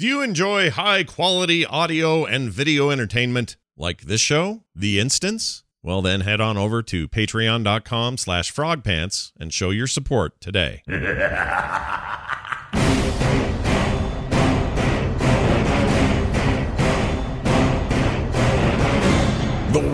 [0.00, 5.62] Do you enjoy high quality audio and video entertainment like this show, The Instance?
[5.82, 10.82] Well, then head on over to patreon.com slash frogpants and show your support today.
[10.86, 11.02] The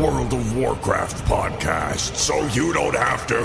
[0.01, 3.41] World of Warcraft podcast, so you don't have to.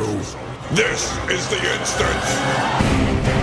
[0.75, 3.41] This is The Instance.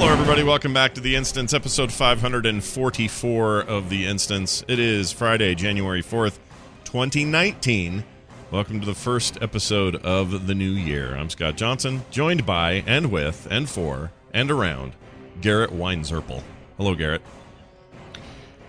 [0.00, 0.42] Hello, everybody.
[0.42, 4.64] Welcome back to The Instance, episode 544 of The Instance.
[4.66, 6.38] It is Friday, January 4th,
[6.84, 8.02] 2019.
[8.50, 11.14] Welcome to the first episode of the new year.
[11.14, 14.94] I'm Scott Johnson, joined by and with and for and around
[15.42, 16.42] Garrett Weinzerpel.
[16.78, 17.20] Hello, Garrett.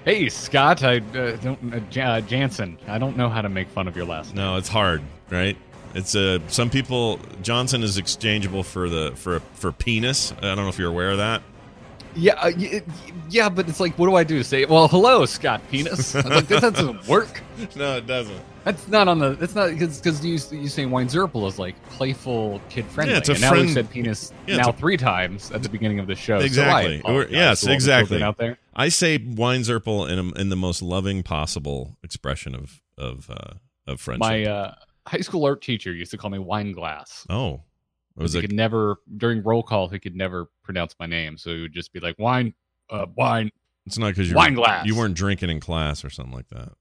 [0.04, 0.84] Hey, Scott.
[0.84, 2.78] I uh, don't uh, J- uh, Jansen.
[2.90, 4.44] I don't know how to make fun of your last name.
[4.44, 5.56] No, it's hard, right?
[5.94, 7.20] It's uh, some people.
[7.42, 10.32] Johnson is exchangeable for the for for penis.
[10.38, 11.42] I don't know if you're aware of that.
[12.14, 12.82] Yeah, uh, y-
[13.30, 14.44] yeah, but it's like, what do I do?
[14.44, 16.14] Say, well, hello, Scott Penis.
[16.26, 17.42] like, that doesn't work.
[17.78, 18.38] No, it doesn't.
[18.66, 19.38] That's not on the.
[19.40, 23.14] It's not because you you say wine Zerpel is like playful, kid friendly.
[23.14, 25.64] Yeah, it's a and now friend- we said penis Yeah, now a- three times at
[25.64, 26.40] the beginning of the show.
[26.40, 27.00] so Exactly.
[27.00, 28.24] apologize yes, to all the exactly.
[28.24, 28.58] out there.
[28.76, 33.54] I say Weinzerpel in a, in the most loving possible expression of of uh,
[33.88, 34.20] of friendship.
[34.20, 34.76] My uh,
[35.08, 37.26] high school art teacher used to call me wine glass.
[37.30, 37.62] oh,
[38.18, 41.38] it was he a, could never during roll call he could never pronounce my name,
[41.38, 42.54] so he would just be like wine,
[42.90, 43.52] uh, wine.
[43.86, 44.86] it's not because you wine glass.
[44.86, 46.74] you weren't drinking in class or something like that.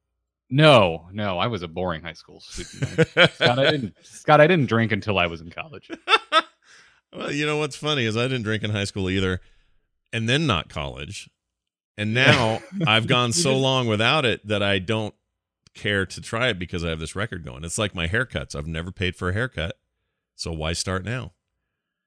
[0.50, 3.08] No, no, I was a boring high school student.
[3.34, 3.94] Scott, I didn't.
[4.02, 5.88] Scott, I didn't drink until I was in college.
[7.12, 9.40] well, you know what's funny is I didn't drink in high school either,
[10.12, 11.30] and then not college,
[11.96, 15.14] and now I've gone so long without it that I don't
[15.74, 17.64] care to try it because I have this record going.
[17.64, 18.54] It's like my haircuts.
[18.54, 19.76] I've never paid for a haircut,
[20.36, 21.32] so why start now?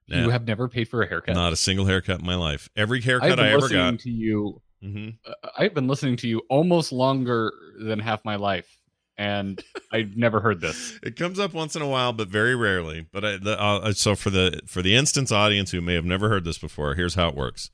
[0.07, 1.33] You have never paid for a haircut.
[1.33, 2.69] not a single haircut in my life.
[2.75, 3.99] Every haircut I've haircut been I ever listening got.
[4.01, 4.61] to you.
[4.81, 8.77] hmm uh, I've been listening to you almost longer than half my life,
[9.17, 10.99] and I've never heard this.
[11.03, 13.07] It comes up once in a while, but very rarely.
[13.11, 16.27] But I, the, uh, so for the for the instance audience who may have never
[16.29, 17.71] heard this before, here's how it works.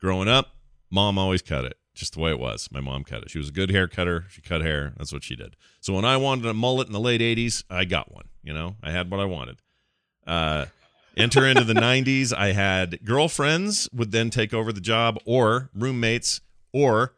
[0.00, 0.54] Growing up,
[0.90, 2.68] mom always cut it, just the way it was.
[2.72, 3.30] My mom cut it.
[3.30, 4.24] She was a good hair cutter.
[4.30, 4.94] She cut hair.
[4.96, 5.56] That's what she did.
[5.80, 8.28] So when I wanted a mullet in the late '80s, I got one.
[8.42, 9.58] You know, I had what I wanted.
[10.26, 10.66] Uh,
[11.16, 16.40] enter into the '90s, I had girlfriends would then take over the job, or roommates,
[16.72, 17.14] or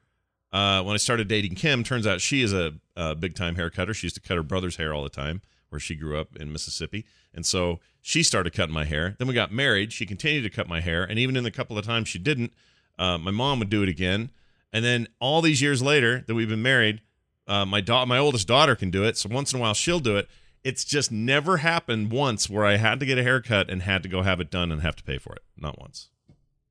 [0.54, 3.70] uh, when I started dating Kim, turns out she is a, a big time hair
[3.70, 3.92] cutter.
[3.92, 6.52] She used to cut her brother's hair all the time, where she grew up in
[6.52, 7.04] Mississippi.
[7.34, 9.16] And so she started cutting my hair.
[9.18, 9.92] Then we got married.
[9.92, 11.02] She continued to cut my hair.
[11.02, 12.52] And even in the couple of times she didn't,
[13.00, 14.30] uh, my mom would do it again.
[14.74, 17.00] And then all these years later that we've been married,
[17.46, 19.16] uh, my da- my oldest daughter can do it.
[19.16, 20.28] So once in a while she'll do it.
[20.64, 24.08] It's just never happened once where I had to get a haircut and had to
[24.08, 25.42] go have it done and have to pay for it.
[25.56, 26.08] Not once.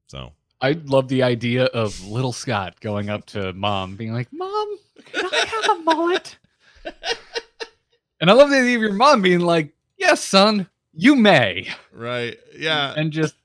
[0.07, 4.77] So I love the idea of little Scott going up to mom, being like, "Mom,
[5.05, 6.37] can I have a mullet?"
[8.19, 12.37] and I love the idea of your mom being like, "Yes, son, you may," right,
[12.57, 12.93] yeah.
[12.95, 13.35] and just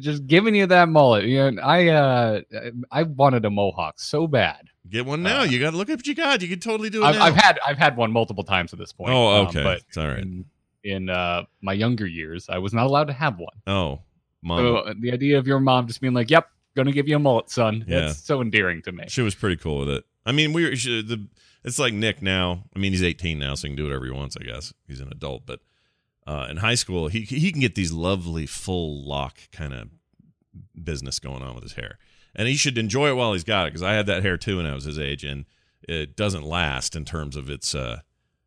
[0.00, 1.24] just, giving you that mullet.
[1.24, 2.40] You know, I uh,
[2.90, 4.68] I wanted a mohawk so bad.
[4.88, 5.40] Get one now.
[5.40, 6.42] Uh, you got to look at what you got.
[6.42, 7.24] You can totally do it I've, now.
[7.24, 9.12] I've had I've had one multiple times at this point.
[9.12, 9.62] Oh, um, okay.
[9.62, 10.18] but it's all right.
[10.18, 10.44] in
[10.84, 13.54] in uh, my younger years, I was not allowed to have one.
[13.66, 14.00] Oh,
[14.42, 14.58] mom.
[14.58, 17.18] So uh, the idea of your mom just being like, "Yep, gonna give you a
[17.18, 18.00] mullet, son," Yeah.
[18.00, 19.04] that's so endearing to me.
[19.08, 20.04] She was pretty cool with it.
[20.24, 21.26] I mean, we were she, the.
[21.64, 22.64] It's like Nick now.
[22.74, 24.36] I mean, he's 18 now, so he can do whatever he wants.
[24.40, 25.60] I guess he's an adult, but
[26.28, 29.88] uh, in high school, he he can get these lovely full lock kind of
[30.84, 31.98] business going on with his hair,
[32.36, 33.70] and he should enjoy it while he's got it.
[33.70, 35.46] Because I had that hair too when I was his age, and
[35.88, 37.74] it doesn't last in terms of its.
[37.74, 38.00] Uh,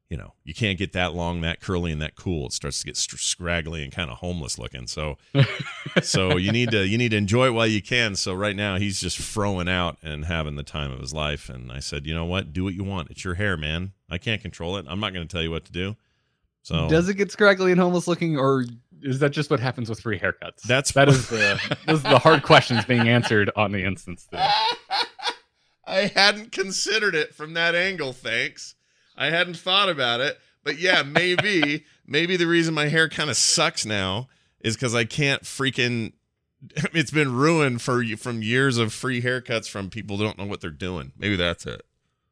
[0.10, 2.48] you know, you can't get that long, that curly, and that cool.
[2.48, 4.86] It starts to get str- scraggly and kind of homeless looking.
[4.86, 5.16] So,
[6.04, 8.16] so you need to you need to enjoy it while you can.
[8.18, 11.50] So right now he's just throwing out and having the time of his life.
[11.50, 12.52] And I said, you know what?
[12.52, 13.10] Do what you want.
[13.10, 13.94] It's your hair, man.
[14.10, 14.86] I can't control it.
[14.88, 15.96] I'm not going to tell you what to do.
[16.64, 18.66] So Does it get scraggly and homeless looking, or
[19.02, 20.62] is that just what happens with free haircuts?
[20.68, 24.26] That's- that is the those are the hard questions being answered on the instance.
[24.26, 24.48] Today.
[25.86, 28.14] I hadn't considered it from that angle.
[28.14, 28.76] Thanks.
[29.18, 33.38] I hadn't thought about it, but yeah, maybe maybe the reason my hair kind of
[33.38, 34.30] sucks now
[34.62, 36.14] is because I can't freaking.
[36.94, 40.62] It's been ruined for from years of free haircuts from people who don't know what
[40.62, 41.12] they're doing.
[41.18, 41.82] Maybe that's it.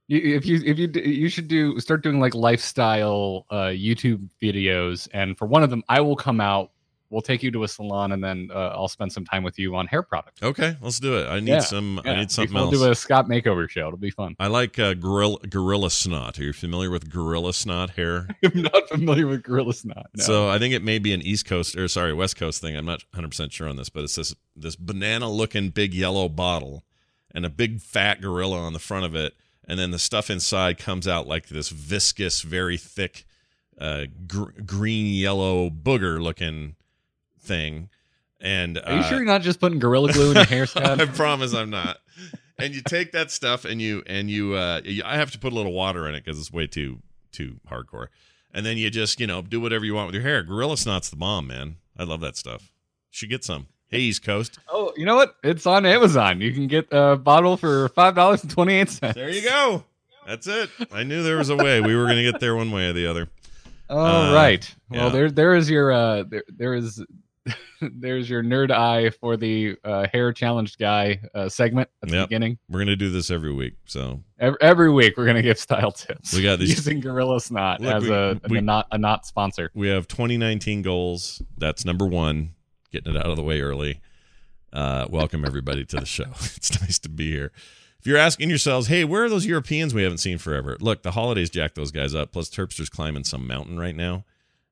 [0.10, 5.08] You, if you if you you should do start doing like lifestyle uh, YouTube videos,
[5.14, 6.72] and for one of them, I will come out.
[7.12, 9.76] We'll take you to a salon, and then uh, I'll spend some time with you
[9.76, 10.44] on hair products.
[10.44, 11.28] Okay, let's do it.
[11.28, 12.00] I need Yeah, some.
[12.06, 12.72] I need something else.
[12.72, 13.88] we'll do a Scott makeover show.
[13.88, 14.36] It'll be fun.
[14.40, 16.40] I like uh, gorilla gorilla snot.
[16.40, 18.28] Are you familiar with gorilla snot hair?
[18.44, 20.08] I'm not familiar with Gorilla Snot.
[20.16, 20.24] No.
[20.24, 22.76] So I think it may be an East Coast or sorry West Coast thing.
[22.76, 26.30] I'm not 100 percent sure on this, but it's this this banana looking big yellow
[26.30, 26.84] bottle
[27.34, 29.34] and a big fat gorilla on the front of it,
[29.70, 33.26] and then the stuff inside comes out like this viscous, very thick,
[33.80, 36.76] uh, gr- green yellow booger looking
[37.40, 37.90] thing.
[38.42, 41.00] And Are you uh, sure you're not just putting Gorilla Glue in your hair, Scott?
[41.00, 41.98] I promise I'm not.
[42.58, 45.54] And you take that stuff and you and you uh you, I have to put
[45.54, 47.00] a little water in it because it's way too
[47.32, 48.08] too hardcore.
[48.54, 50.42] And then you just you know do whatever you want with your hair.
[50.44, 51.76] Gorilla Snot's the bomb, man.
[51.98, 52.64] I love that stuff.
[52.64, 53.68] You should get some.
[53.90, 54.60] Hey, East Coast.
[54.70, 55.36] oh, you know what?
[55.44, 56.42] It's on Amazon.
[56.42, 59.16] You can get a bottle for five dollars and twenty eight cents.
[59.16, 59.84] There you go.
[60.28, 60.70] That's it.
[60.92, 61.82] I knew there was a way.
[61.82, 63.30] We were going to get there one way or the other.
[63.90, 64.76] All Uh, right.
[64.90, 65.10] Well, yeah.
[65.10, 67.04] there there is your uh there there is
[67.82, 72.30] there's your nerd eye for the uh, hair challenged guy uh, segment at the Yep.
[72.30, 72.60] beginning.
[72.70, 73.74] We're going to do this every week.
[73.86, 76.34] So Every, every week we're gonna give style tips.
[76.36, 79.26] We got these- using Gorilla Snot Look, as we- a, we- a not a not
[79.26, 79.72] sponsor.
[79.74, 81.42] we have 2019 goals.
[81.58, 82.52] That's number one.
[82.92, 84.02] Getting it out of the way early.
[84.74, 86.26] Uh, welcome everybody to the show.
[86.56, 87.52] It's nice to be here.
[88.00, 90.78] If you're asking yourselves, hey, where are those Europeans we haven't seen forever?
[90.80, 92.32] Look, the holidays jack those guys up.
[92.32, 94.24] Plus, Terpster's climbing some mountain right now,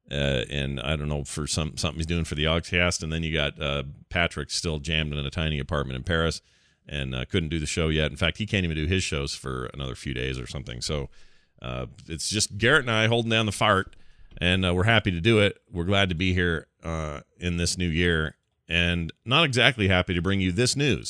[0.10, 3.04] uh, and I don't know for some something he's doing for the Ogcast.
[3.04, 6.42] And then you got uh, Patrick still jammed in a tiny apartment in Paris
[6.88, 8.12] and uh, couldn't do the show yet.
[8.12, 10.82] In fact, he can't even do his shows for another few days or something.
[10.82, 11.10] So
[11.62, 13.96] uh, it's just Garrett and I holding down the fart,
[14.40, 15.60] and uh, we're happy to do it.
[15.72, 18.36] We're glad to be here uh, in this new year,
[18.70, 21.10] and not exactly happy to bring you this news.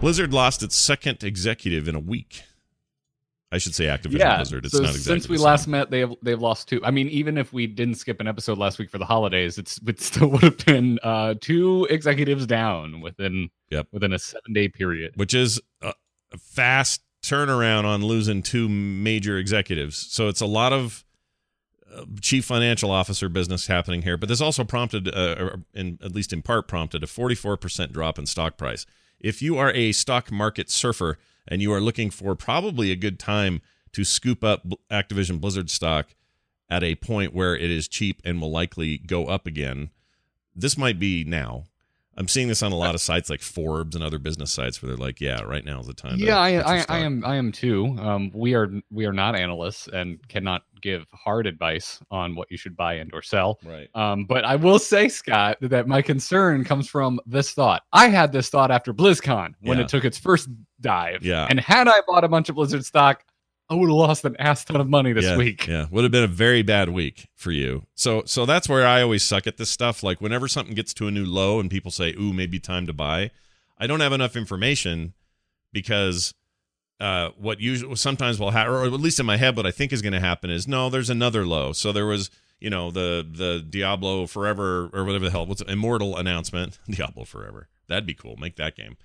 [0.00, 2.42] Blizzard lost its second executive in a week.
[3.52, 4.36] I should say Activision yeah.
[4.36, 4.64] Blizzard.
[4.64, 6.80] It's so not exactly since we last met, they have they've lost two.
[6.84, 9.78] I mean, even if we didn't skip an episode last week for the holidays, it's
[9.86, 13.88] it still would have been uh, two executives down within Yep.
[13.92, 15.12] within a seven day period.
[15.16, 15.92] which is a,
[16.36, 19.96] fast turnaround on losing two major executives.
[20.10, 21.04] So it's a lot of
[22.20, 24.16] chief financial officer business happening here.
[24.16, 28.26] But this also prompted, uh, in, at least in part, prompted a 44% drop in
[28.26, 28.86] stock price.
[29.20, 33.18] If you are a stock market surfer and you are looking for probably a good
[33.18, 33.60] time
[33.92, 36.14] to scoop up Activision Blizzard stock
[36.68, 39.90] at a point where it is cheap and will likely go up again,
[40.56, 41.66] this might be now.
[42.16, 44.88] I'm seeing this on a lot of sites like Forbes and other business sites where
[44.88, 47.24] they're like, "Yeah, right now is the time." Yeah, I, I, I am.
[47.24, 47.96] I am too.
[47.98, 52.56] Um, we are we are not analysts and cannot give hard advice on what you
[52.58, 53.58] should buy and or sell.
[53.64, 53.88] right.
[53.94, 57.84] Um, but I will say, Scott, that my concern comes from this thought.
[57.92, 59.84] I had this thought after BlizzCon when Yeah.
[59.84, 60.48] it took its first
[60.80, 61.24] dive.
[61.24, 61.46] Yeah.
[61.48, 63.24] And had I bought a bunch of Blizzard stock,
[63.68, 65.66] I would have lost an ass ton of money this yeah, week.
[65.66, 67.86] Yeah, would have been a very bad week for you.
[67.94, 70.02] So, so that's where I always suck at this stuff.
[70.02, 72.92] Like whenever something gets to a new low and people say, "Ooh, maybe time to
[72.92, 73.30] buy,"
[73.78, 75.14] I don't have enough information
[75.72, 76.34] because
[77.02, 79.92] uh, what usually sometimes will happen, or at least in my head, what I think
[79.92, 81.72] is going to happen is no, there's another low.
[81.72, 82.30] So there was,
[82.60, 87.24] you know, the the Diablo Forever or whatever the hell, what's it, Immortal announcement, Diablo
[87.24, 87.68] Forever.
[87.88, 88.36] That'd be cool.
[88.36, 88.96] Make that game.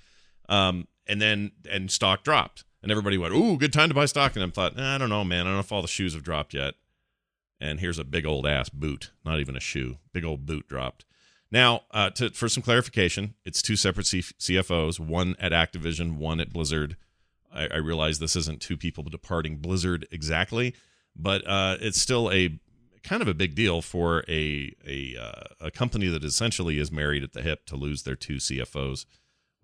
[0.48, 4.36] Um, and then and stock dropped, and everybody went, "Ooh, good time to buy stock."
[4.36, 5.42] And I thought, nah, I don't know, man.
[5.42, 6.76] I don't know if all the shoes have dropped yet.
[7.60, 11.06] And here's a big old ass boot, not even a shoe, big old boot dropped.
[11.52, 16.40] Now, uh, to, for some clarification, it's two separate C- CFOs, one at Activision, one
[16.40, 16.98] at Blizzard.
[17.54, 20.76] I, I realize this isn't two people departing Blizzard exactly,
[21.16, 22.60] but uh, it's still a
[23.04, 27.24] kind of a big deal for a a uh, a company that essentially is married
[27.24, 29.06] at the hip to lose their two CFOs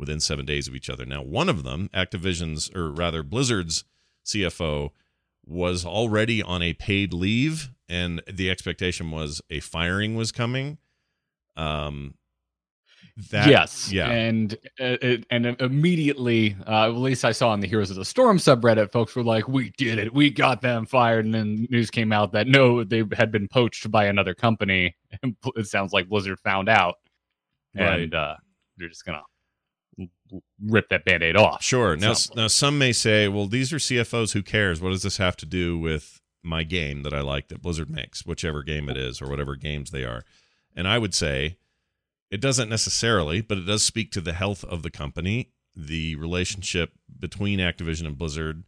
[0.03, 1.05] within seven days of each other.
[1.05, 3.83] Now, one of them, Activision's or rather Blizzard's
[4.25, 4.89] CFO,
[5.45, 10.77] was already on a paid leave, and the expectation was a firing was coming.
[11.57, 12.15] Um,
[13.29, 13.91] that yes.
[13.91, 14.97] yeah, And uh,
[15.29, 19.15] and immediately, uh, at least I saw on the Heroes of the Storm subreddit, folks
[19.15, 20.11] were like, "We did it.
[20.13, 23.91] We got them fired." And then news came out that no, they had been poached
[23.91, 24.95] by another company.
[25.55, 26.95] It sounds like Blizzard found out,
[27.75, 27.99] Right.
[28.01, 28.35] and uh,
[28.77, 29.21] they're just gonna
[30.63, 31.63] rip that band-aid off.
[31.63, 31.95] Sure.
[31.95, 32.35] Now, like.
[32.35, 34.33] now some may say, well, these are CFOs.
[34.33, 34.81] Who cares?
[34.81, 38.25] What does this have to do with my game that I like that Blizzard makes,
[38.25, 40.23] whichever game it is or whatever games they are?
[40.75, 41.57] And I would say
[42.31, 46.93] it doesn't necessarily, but it does speak to the health of the company, the relationship
[47.19, 48.63] between Activision and Blizzard,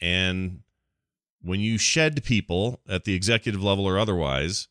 [0.00, 0.60] and
[1.42, 4.68] when you shed people at the executive level or otherwise,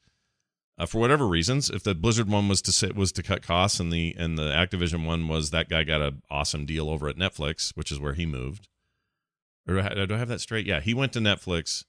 [0.79, 3.79] uh, for whatever reasons, if the Blizzard one was to sit, was to cut costs
[3.81, 7.17] and the and the Activision one was that guy got an awesome deal over at
[7.17, 8.69] Netflix, which is where he moved.
[9.67, 10.65] Or do I, do I have that straight?
[10.65, 11.83] Yeah, he went to Netflix,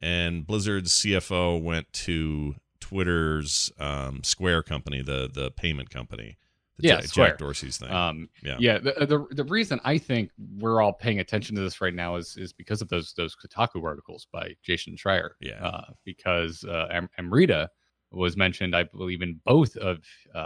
[0.00, 6.38] and Blizzard's CFO went to Twitter's um, Square company, the the payment company.
[6.78, 7.28] The Yeah, Jack, Square.
[7.28, 7.90] Jack Dorsey's thing.
[7.90, 8.56] Um, yeah.
[8.58, 8.78] yeah.
[8.78, 12.38] The, the the reason I think we're all paying attention to this right now is
[12.38, 15.32] is because of those those Kotaku articles by Jason Schreier.
[15.40, 15.62] Yeah.
[15.62, 17.68] Uh, because uh, Am- Amrita
[18.12, 19.98] was mentioned, I believe, in both of
[20.34, 20.38] uh,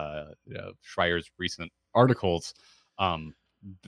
[0.59, 2.55] uh, Schreier's recent articles.
[2.99, 3.35] Um,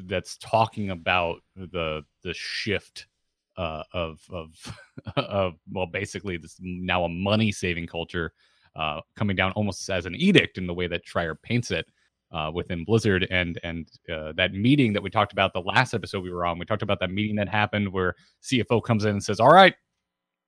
[0.04, 3.06] that's talking about the the shift
[3.56, 4.78] uh, of of
[5.16, 8.32] of well, basically this now a money saving culture
[8.74, 11.86] uh, coming down almost as an edict in the way that Schreier paints it
[12.32, 16.22] uh, within Blizzard and and uh, that meeting that we talked about the last episode
[16.22, 16.58] we were on.
[16.58, 19.74] We talked about that meeting that happened where CFO comes in and says, "All right,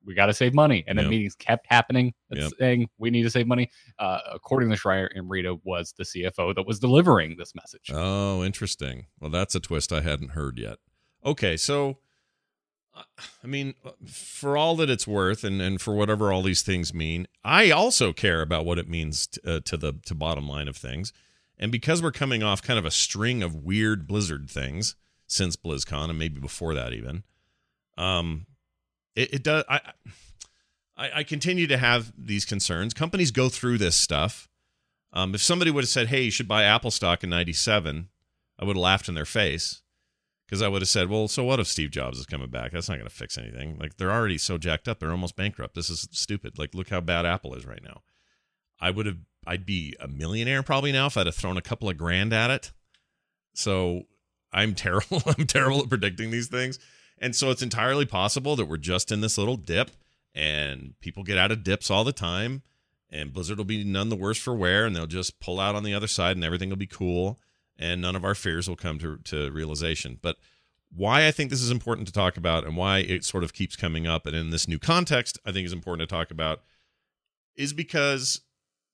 [0.09, 1.11] we got to save money," and then Yep.
[1.11, 2.53] meetings kept happening, Yep.
[2.59, 3.71] saying we need to save money.
[4.01, 7.91] Uh, according to Schreier, Amrita was the CFO that was delivering this message.
[7.93, 9.07] Oh, interesting.
[9.21, 10.79] Well, that's a twist I hadn't heard yet.
[11.25, 11.99] Okay, so
[12.95, 13.03] uh,
[13.45, 13.75] I mean,
[14.07, 18.13] for all that it's worth, and and for whatever all these things mean, I also
[18.13, 21.13] care about what it means t- uh, to the to bottom line of things.
[21.61, 24.95] And because we're coming off kind of a string of weird Blizzard things
[25.27, 27.25] since BlizzCon, and maybe before that even,
[27.97, 28.47] um,
[29.19, 29.65] it, it does.
[29.69, 29.81] I,
[30.97, 32.95] I I continue to have these concerns.
[32.95, 34.49] Companies go through this stuff.
[35.13, 38.09] Um, if somebody would have said, "Hey, you should buy Apple stock in '97,"
[38.59, 39.83] I would have laughed in their face
[40.47, 42.73] because I would have said, "Well, so what if Steve Jobs is coming back?
[42.73, 43.79] That's not going to fix anything.
[43.79, 45.75] Like they're already so jacked up, they're almost bankrupt.
[45.75, 46.59] This is stupid.
[46.59, 48.03] Like look how bad Apple is right now."
[48.81, 51.89] I would have, I'd be a millionaire probably now if I'd have thrown a couple
[51.89, 52.73] of grand at it.
[53.55, 54.03] So
[54.53, 55.23] I'm terrible.
[55.27, 56.79] I'm terrible at predicting these things,
[57.21, 59.91] and so it's entirely possible that we're just in this little dip,
[60.35, 62.63] and people get out of dips all the time
[63.11, 65.83] and Blizzard will be none the worse for wear, and they'll just pull out on
[65.83, 67.39] the other side, and everything will be cool,
[67.79, 70.19] and none of our fears will come to to realization.
[70.21, 70.37] But
[70.95, 73.77] why I think this is important to talk about, and why it sort of keeps
[73.77, 76.61] coming up, and in this new context, I think is important to talk about,
[77.57, 78.43] is because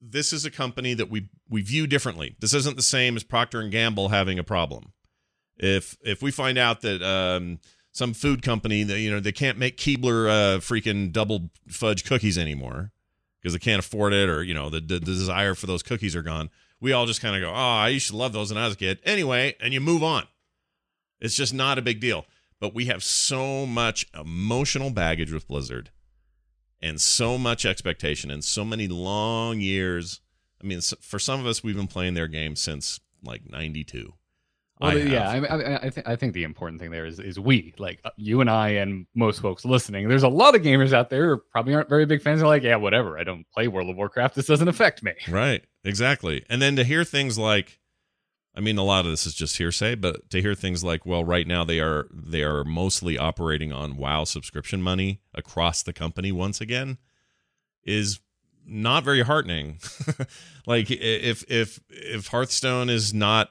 [0.01, 2.37] this is a company that we we view differently.
[2.39, 4.93] This isn't the same as Procter and Gamble having a problem.
[5.57, 7.59] If if we find out that um,
[7.95, 12.37] some food company that you know they can't make Keebler uh, freaking double fudge cookies
[12.37, 12.91] anymore
[13.41, 16.15] because they can't afford it or you know the, the, the desire for those cookies
[16.15, 16.51] are gone.
[16.81, 18.75] We all just kind of go oh i used to love those when i was
[18.75, 18.99] a kid.
[19.05, 20.27] Anyway and you move on.
[21.21, 22.27] It's just not a big deal.
[22.61, 25.91] But we have so much emotional baggage with blizzard
[26.83, 30.21] and so much expectation and so many long years.
[30.63, 34.15] I mean for some of us we've been playing their game since like 92
[34.81, 35.31] Well, I yeah.
[35.31, 38.11] I, I, I, think I think the important thing there is is we like uh,
[38.17, 40.09] you and I and most folks listening.
[40.09, 42.41] There's a lot of gamers out there who probably aren't very big fans.
[42.41, 43.17] They're like, yeah, whatever.
[43.19, 44.35] I don't play World of Warcraft.
[44.35, 45.13] This doesn't affect me.
[45.29, 45.65] Right.
[45.85, 46.45] Exactly.
[46.49, 47.79] And then to hear things like
[48.55, 51.25] I mean a lot of this is just hearsay, but to hear things like well
[51.25, 56.33] right now they are they are mostly operating on WoW subscription money across the company
[56.33, 56.99] once again
[57.85, 58.21] is
[58.67, 59.79] not very heartening.
[60.67, 63.51] like if if if Hearthstone is not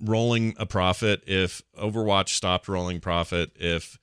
[0.00, 3.98] rolling a profit, if Overwatch stopped rolling profit, if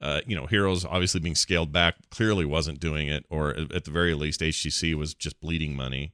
[0.00, 3.90] uh, you know, Heroes obviously being scaled back clearly wasn't doing it, or at the
[3.90, 6.12] very least, HGC was just bleeding money.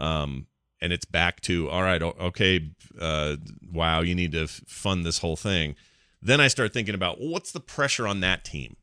[0.00, 0.46] Um,
[0.80, 2.70] and it's back to all right, okay,
[3.00, 3.36] uh,
[3.70, 5.76] wow, you need to fund this whole thing.
[6.22, 8.76] Then I start thinking about well, what's the pressure on that team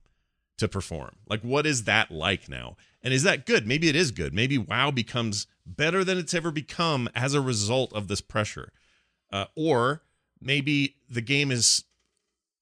[0.58, 1.16] to perform?
[1.28, 2.78] Like, what is that like now?
[3.04, 3.68] And is that good?
[3.68, 4.34] Maybe it is good.
[4.34, 8.72] Maybe WoW becomes better than it's ever become as a result of this pressure.
[9.32, 10.02] Uh, or
[10.40, 11.84] maybe the game is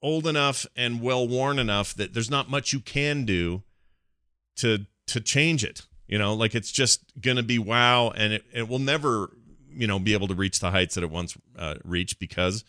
[0.02, 3.64] old enough and well worn enough that there's not much you can do
[4.56, 5.84] to to change it.
[6.08, 9.32] You know, like it's just gonna be wow, and it, it will never,
[9.70, 12.64] you know, be able to reach the heights that it once uh, reached because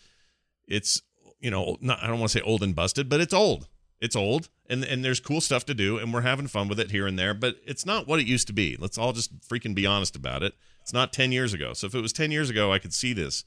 [0.67, 1.01] it's,
[1.39, 3.67] you know, not I don't want to say old and busted, but it's old.
[3.99, 6.91] It's old, and and there's cool stuff to do, and we're having fun with it
[6.91, 8.77] here and there, but it's not what it used to be.
[8.79, 10.53] Let's all just freaking be honest about it.
[10.81, 11.73] It's not ten years ago.
[11.73, 13.43] So if it was ten years ago, I could see this,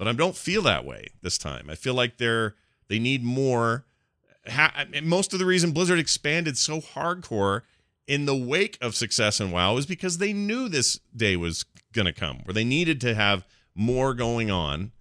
[0.00, 1.68] but I don't feel that way this time.
[1.68, 2.54] I feel like they're
[2.88, 3.84] they need more.
[5.02, 7.60] Most of the reason Blizzard expanded so hardcore
[8.06, 12.06] in the wake of success in WoW is because they knew this day was going
[12.06, 14.92] to come, where they needed to have more going on,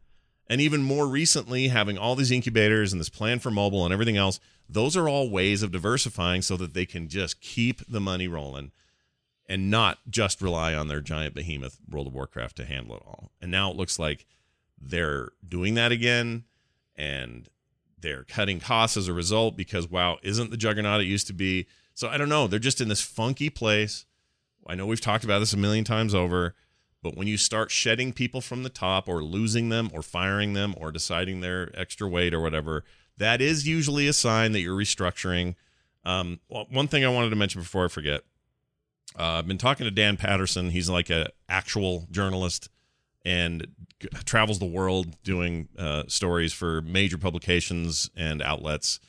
[0.48, 4.18] and even more recently having all these incubators and this plan for mobile and everything
[4.18, 4.42] else.
[4.68, 8.74] Those are all ways of diversifying so that they can just keep the money rolling
[9.48, 13.32] and not just rely on their giant behemoth World of Warcraft to handle it all.
[13.42, 14.26] And now it looks like
[14.82, 16.46] they're doing that again
[16.96, 17.50] and
[18.02, 21.68] they're cutting costs as a result because WoW isn't the juggernaut it used to be.
[21.94, 22.48] So I don't know.
[22.48, 24.06] They're just in this funky place.
[24.66, 26.56] I know we've talked about this a million times over,
[27.02, 30.76] but when you start shedding people from the top or losing them or firing them
[30.78, 32.84] or deciding they're extra weight or whatever,
[33.18, 35.56] that is usually a sign that you're restructuring.
[36.06, 38.22] Um, one thing I wanted to mention before I forget.
[39.18, 40.70] Uh, I've been talking to Dan Patterson.
[40.70, 42.70] He's like a actual journalist
[43.26, 43.68] and
[44.26, 49.00] travels the world doing uh, stories for major publications and outlets.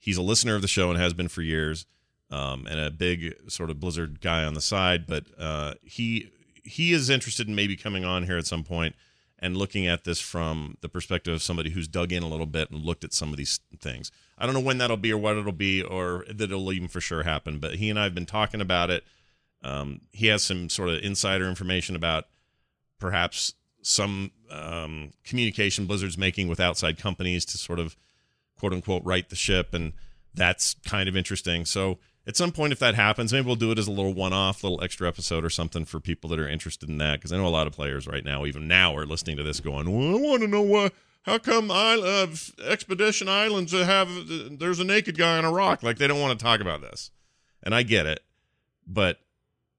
[0.00, 1.86] He's a listener of the show and has been for years,
[2.30, 5.06] um, and a big sort of Blizzard guy on the side.
[5.06, 6.30] But uh, he
[6.62, 8.94] he is interested in maybe coming on here at some point
[9.38, 12.70] and looking at this from the perspective of somebody who's dug in a little bit
[12.70, 14.10] and looked at some of these things.
[14.38, 17.00] I don't know when that'll be or what it'll be or that it'll even for
[17.00, 19.04] sure happen, but he and I have been talking about it.
[19.62, 22.24] Um, he has some sort of insider information about
[23.04, 27.98] perhaps some um, communication Blizzard's making with outside companies to sort of
[28.58, 29.92] quote unquote right the ship, and
[30.32, 31.66] that's kind of interesting.
[31.66, 34.64] So at some point, if that happens, maybe we'll do it as a little one-off,
[34.64, 37.16] little extra episode or something for people that are interested in that.
[37.20, 39.60] Because I know a lot of players right now, even now, are listening to this,
[39.60, 40.94] going, "Well, I want to know what."
[41.24, 42.34] How come I, uh,
[42.66, 44.08] Expedition Islands have
[44.58, 45.82] there's a naked guy on a rock?
[45.82, 47.10] Like they don't want to talk about this,
[47.62, 48.20] and I get it,
[48.86, 49.18] but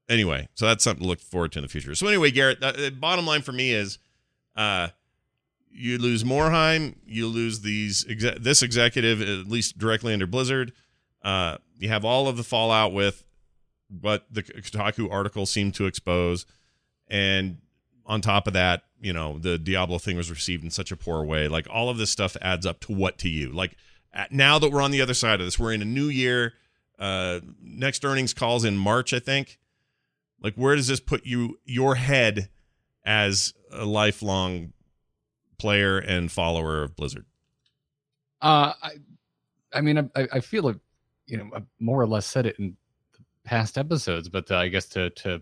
[0.09, 1.95] anyway, so that's something to look forward to in the future.
[1.95, 3.97] So anyway, Garrett, the, the bottom line for me is,
[4.55, 4.89] uh,
[5.69, 10.71] you lose Morhaime, you lose these exe- this executive at least directly under Blizzard.
[11.21, 13.25] Uh, you have all of the fallout with
[14.01, 16.45] what the Kotaku article seemed to expose,
[17.09, 17.57] and
[18.05, 21.25] on top of that, you know the Diablo thing was received in such a poor
[21.25, 21.49] way.
[21.49, 23.51] Like all of this stuff adds up to what to you?
[23.51, 23.75] Like
[24.31, 26.53] now that we're on the other side of this, we're in a new year.
[26.97, 29.59] Uh, next earnings calls in March, I think.
[30.45, 31.57] Like where does this put you?
[31.65, 32.49] Your head
[33.03, 34.73] as a lifelong
[35.57, 37.25] player and follower of Blizzard.
[38.43, 38.91] Uh, I,
[39.73, 40.77] I mean, I, I feel like
[41.25, 42.77] you know, I more or less said it in
[43.43, 45.41] past episodes, but uh, I guess to to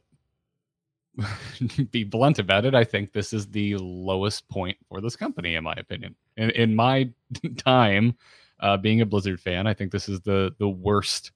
[1.91, 5.65] be blunt about it, I think this is the lowest point for this company, in
[5.65, 6.15] my opinion.
[6.37, 7.09] In in my
[7.57, 8.15] time
[8.61, 11.33] uh, being a Blizzard fan, I think this is the the worst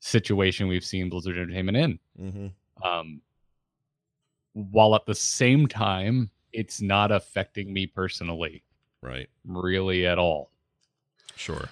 [0.00, 1.98] situation we've seen Blizzard Entertainment in.
[2.20, 2.46] Mm-hmm.
[2.82, 3.20] Um,
[4.52, 8.62] while at the same time, it's not affecting me personally,
[9.02, 9.28] Right.
[9.44, 10.50] really at all.
[11.36, 11.68] Sure.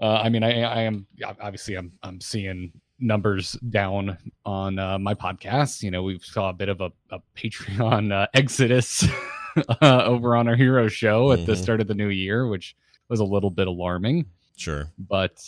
[0.00, 1.06] Uh, I mean, I, I am
[1.40, 5.82] obviously I'm I'm seeing numbers down on uh, my podcast.
[5.82, 9.04] You know, we saw a bit of a, a Patreon uh, exodus
[9.80, 11.62] uh, over on our hero show at the Mhm.
[11.62, 12.74] start of the new year, which
[13.08, 14.26] was a little bit alarming.
[14.56, 14.88] Sure.
[14.98, 15.40] But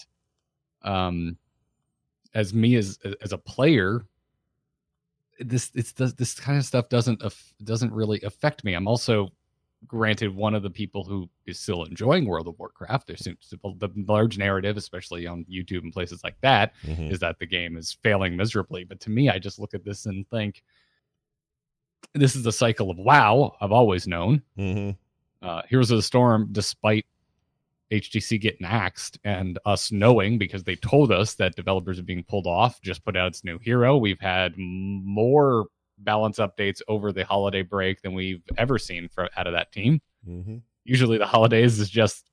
[0.82, 1.36] um,
[2.34, 4.04] as me as as a player,
[5.40, 7.22] this it's this, this kind of stuff doesn't
[7.62, 8.74] doesn't really affect me.
[8.74, 9.30] I'm also
[9.86, 13.06] granted one of the people who is still enjoying World of Warcraft.
[13.06, 13.20] There's
[13.50, 17.10] the large narrative, especially on YouTube and places like that, Mhm.
[17.12, 18.84] is that the game is failing miserably.
[18.84, 20.62] But to me, I just look at this and think,
[22.14, 23.56] this is the cycle of WoW.
[23.60, 24.42] I've always known.
[24.56, 24.96] Mhm.
[25.42, 27.04] Uh, Heroes of the Storm, despite
[28.00, 32.46] HGC getting axed and us knowing because they told us that developers are being pulled
[32.46, 33.96] off, just put out its new hero.
[33.96, 35.66] We've had more
[35.98, 40.00] balance updates over the holiday break than we've ever seen for, out of that team.
[40.28, 40.62] Mhm.
[40.84, 42.30] Usually the holidays is just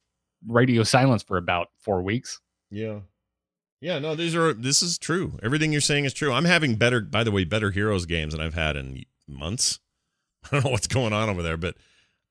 [0.48, 2.40] radio silence for about four weeks.
[2.70, 3.02] Yeah.
[3.82, 5.40] Yeah, no, these are this is true.
[5.42, 6.32] Everything you're saying is true.
[6.32, 9.80] I'm having better by the way, better Heroes games than I've had in months.
[10.46, 11.76] I don't know what's going on over there, but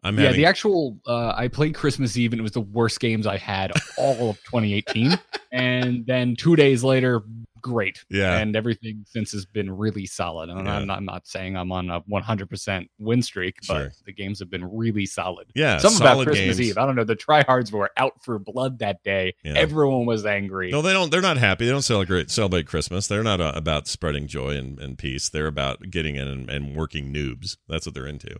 [0.03, 3.01] I'm yeah, having the actual uh, I played Christmas Eve and it was the worst
[3.01, 5.19] games I had all of 2018.
[5.53, 7.23] and then two days later,
[7.61, 8.03] great.
[8.09, 8.39] Yeah.
[8.39, 10.49] And everything since has been really solid.
[10.49, 10.77] And Yeah.
[10.79, 13.93] I'm, not, I'm not saying I'm on a 100% win streak, but Sure.
[14.07, 15.49] the games have been really solid.
[15.55, 16.61] yeah, Something about Christmas games.
[16.63, 16.79] Eve.
[16.79, 17.05] I don't know.
[17.05, 19.35] The tryhards were out for blood that day.
[19.45, 19.53] Yeah.
[19.57, 20.71] Everyone was angry.
[20.71, 21.11] No, they don't.
[21.11, 21.67] They're not happy.
[21.67, 23.07] They don't celebrate celebrate Christmas.
[23.07, 25.29] They're not uh, about spreading joy and, and peace.
[25.29, 27.59] They're about getting in and, and working noobs.
[27.69, 28.37] That's what they're into.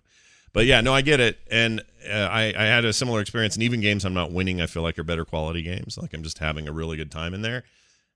[0.53, 1.39] But yeah, no, I get it.
[1.51, 3.55] And uh, I I had a similar experience.
[3.55, 5.97] And even games I'm not winning, I feel like are better quality games.
[5.97, 7.65] Like I'm just having a really good time in there.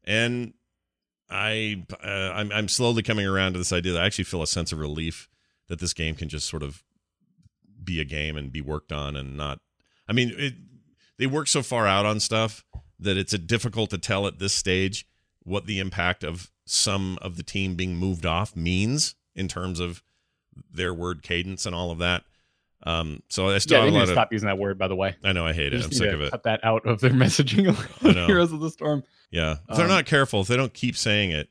[0.04, 0.54] And
[1.30, 4.46] I uh, I'm I'm slowly coming around to this idea that I actually feel a
[4.46, 5.28] sense of relief
[5.68, 6.82] that this game can just sort of
[7.82, 9.60] be a game and be worked on and not.
[10.08, 10.54] I mean, it,
[11.18, 12.64] they work so far out on stuff
[12.98, 15.06] that it's difficult to tell at this stage
[15.42, 20.02] what the impact of some of the team being moved off means in terms of
[20.72, 22.24] their word cadence and all of that.
[22.86, 24.14] Um, so I still yeah, have a lot to of.
[24.14, 25.16] stop using that word, by the way.
[25.24, 25.82] I know I hate it.
[25.82, 26.30] I'm sick of it.
[26.30, 27.74] Cut that out of their messaging.
[28.26, 29.02] Heroes of the Storm.
[29.30, 31.48] Yeah, if they're Um, not careful, if they don't keep saying it,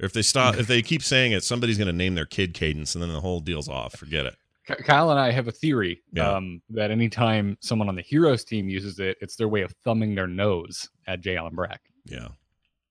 [0.00, 2.54] or if they stop, if they keep saying it, somebody's going to name their kid
[2.54, 3.94] Cadence, and then the whole deal's off.
[3.94, 4.36] Forget it.
[4.84, 6.32] Kyle and I have a theory Yeah.
[6.32, 10.14] um, that anytime someone on the Heroes team uses it, it's their way of thumbing
[10.14, 11.36] their nose at J.
[11.36, 11.80] Allen Brack.
[12.04, 12.28] Yeah.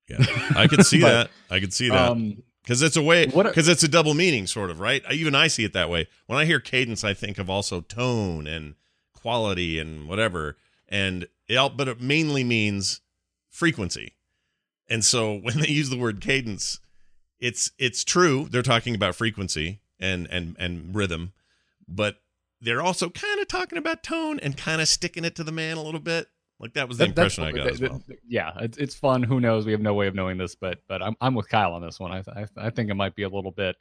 [0.07, 0.23] Yeah.
[0.55, 1.29] I could see But, that.
[1.53, 2.11] I could see that.
[2.11, 5.03] Um, Because it's a way, because it's a double meaning, sort of, right?
[5.11, 6.07] Even I see it that way.
[6.25, 8.73] When I hear cadence, I think of also tone and
[9.13, 10.57] quality and whatever.
[10.89, 13.01] And it, but it mainly means
[13.51, 14.15] frequency.
[14.89, 16.79] And so when they use the word cadence,
[17.39, 21.33] it's it's true they're talking about frequency and and and rhythm,
[21.87, 22.17] but
[22.61, 25.77] they're also kind of talking about tone and kind of sticking it to the man
[25.77, 26.29] a little bit.
[26.59, 28.01] Like that was the that- impression I got that- as well.
[28.07, 29.23] that- Yeah, it's, it's fun.
[29.23, 29.65] Who knows?
[29.65, 31.99] We have no way of knowing this, but but I'm I'm with Kyle on this
[31.99, 32.11] one.
[32.11, 33.75] I I, I think it might be a little bit.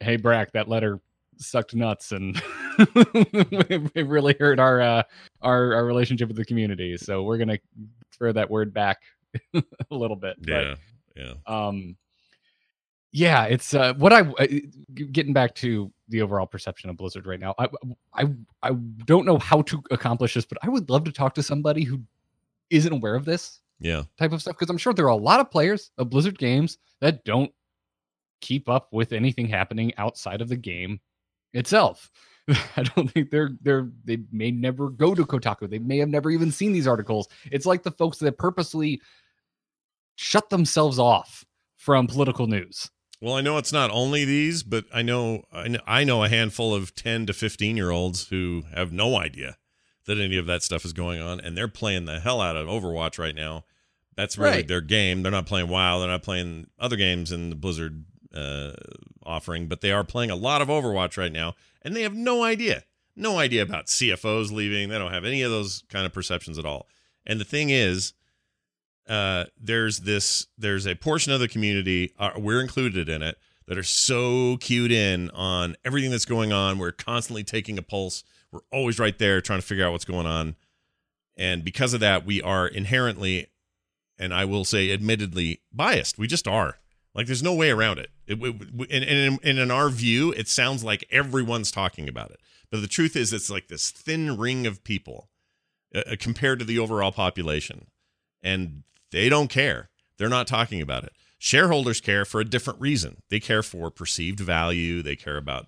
[0.00, 1.00] Hey, Brack, that letter
[1.36, 2.40] sucked nuts, and
[2.78, 5.02] it really hurt our uh,
[5.42, 6.96] our our relationship with the community.
[6.96, 7.58] So we're gonna
[8.12, 8.98] throw that word back
[9.54, 10.36] a little bit.
[10.40, 10.74] but- Yeah,
[11.16, 11.32] yeah.
[11.46, 11.96] um
[13.10, 14.46] yeah it's uh what i uh,
[15.12, 17.54] getting back to the overall perception of blizzard right now.
[17.58, 17.68] I
[18.14, 18.24] i
[18.62, 18.72] i
[19.04, 22.00] don't know how to accomplish this but i would love to talk to somebody who
[22.70, 24.04] isn't aware of this Yeah.
[24.18, 26.78] type of stuff because i'm sure there are a lot of players of blizzard games
[27.00, 27.52] that don't
[28.40, 31.00] keep up with anything happening outside of the game
[31.54, 32.10] itself.
[32.76, 35.68] I don't think they're they're they may never go to kotaku.
[35.68, 37.28] They may have never even seen these articles.
[37.50, 39.02] It's like the folks that purposely
[40.14, 41.44] shut themselves off
[41.76, 42.90] from political news
[43.20, 46.94] Well, I know it's not only these, but I know I know, a handful of
[46.94, 49.56] 10 to 15 year olds who have no idea
[50.06, 52.66] that any of that stuff is going on and they're playing the hell out of
[52.68, 53.64] Overwatch right now.
[54.16, 54.68] That's really Right.
[54.68, 55.22] their game.
[55.22, 58.04] They're not playing WoW, they're not playing other games in the Blizzard
[58.34, 58.72] uh,
[59.24, 62.42] offering, but they are playing a lot of Overwatch right now and they have no
[62.44, 62.84] idea.
[63.16, 64.88] No idea about CFOs leaving.
[64.90, 66.86] They don't have any of those kind of perceptions at all.
[67.26, 68.12] And the thing is,
[69.08, 73.78] uh, there's this there's a portion of the community uh, we're included in it that
[73.78, 76.78] are so cued in on everything that's going on.
[76.78, 78.24] We're constantly taking a pulse.
[78.50, 80.56] We're always right there trying to figure out what's going on.
[81.36, 83.46] And because of that we are inherently
[84.20, 86.18] and i will say admittedly biased.
[86.18, 86.78] We just are.
[87.14, 90.48] Like there's no way around it, it, it and, and, and in our view it
[90.48, 92.40] sounds like everyone's talking about it.
[92.70, 95.30] But the truth is it's like this thin ring of people
[95.94, 97.86] uh, compared to the overall population.
[98.42, 99.90] And they don't care.
[100.16, 101.12] They're not talking about it.
[101.38, 103.22] Shareholders care for a different reason.
[103.28, 105.02] They care for perceived value.
[105.02, 105.66] They care about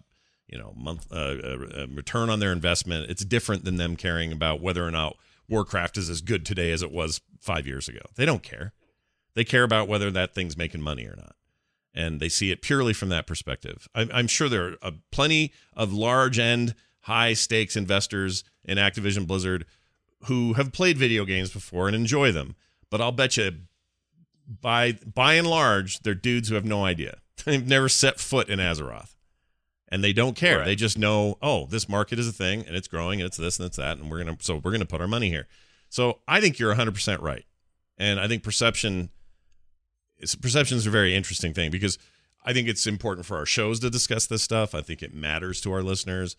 [0.49, 3.09] you know month uh, uh, uh, return on their investment.
[3.09, 5.17] It's different than them caring about whether or not
[5.49, 8.01] Warcraft is as good today as it was five years ago.
[8.17, 8.73] They don't care.
[9.35, 11.37] They care about whether that thing's making money or not,
[11.95, 13.89] and they see it purely from that perspective.
[13.95, 19.27] I'm, I'm sure there are uh, plenty of large end, high stakes investors in Activision
[19.27, 19.67] Blizzard
[20.25, 22.57] who have played video games before and enjoy them.
[22.91, 23.53] But I'll bet you,
[24.61, 27.19] by by and large, they're dudes who have no idea.
[27.45, 29.15] They've never set foot in Azeroth,
[29.89, 30.59] and they don't care.
[30.59, 30.65] Right.
[30.67, 33.59] They just know, oh, this market is a thing, and it's growing, and it's this
[33.59, 35.47] and it's that, and we're gonna so we're gonna put our money here.
[35.89, 37.45] So I think you're 100 percent right,
[37.97, 39.11] and I think perception.
[40.19, 41.97] It's, perception is a very interesting thing because
[42.45, 44.75] I think it's important for our shows to discuss this stuff.
[44.75, 46.37] I think it matters to our listeners.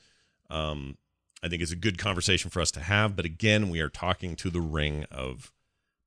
[0.52, 0.98] Um,
[1.42, 3.16] I think it's a good conversation for us to have.
[3.16, 5.52] But again, we are talking to the ring of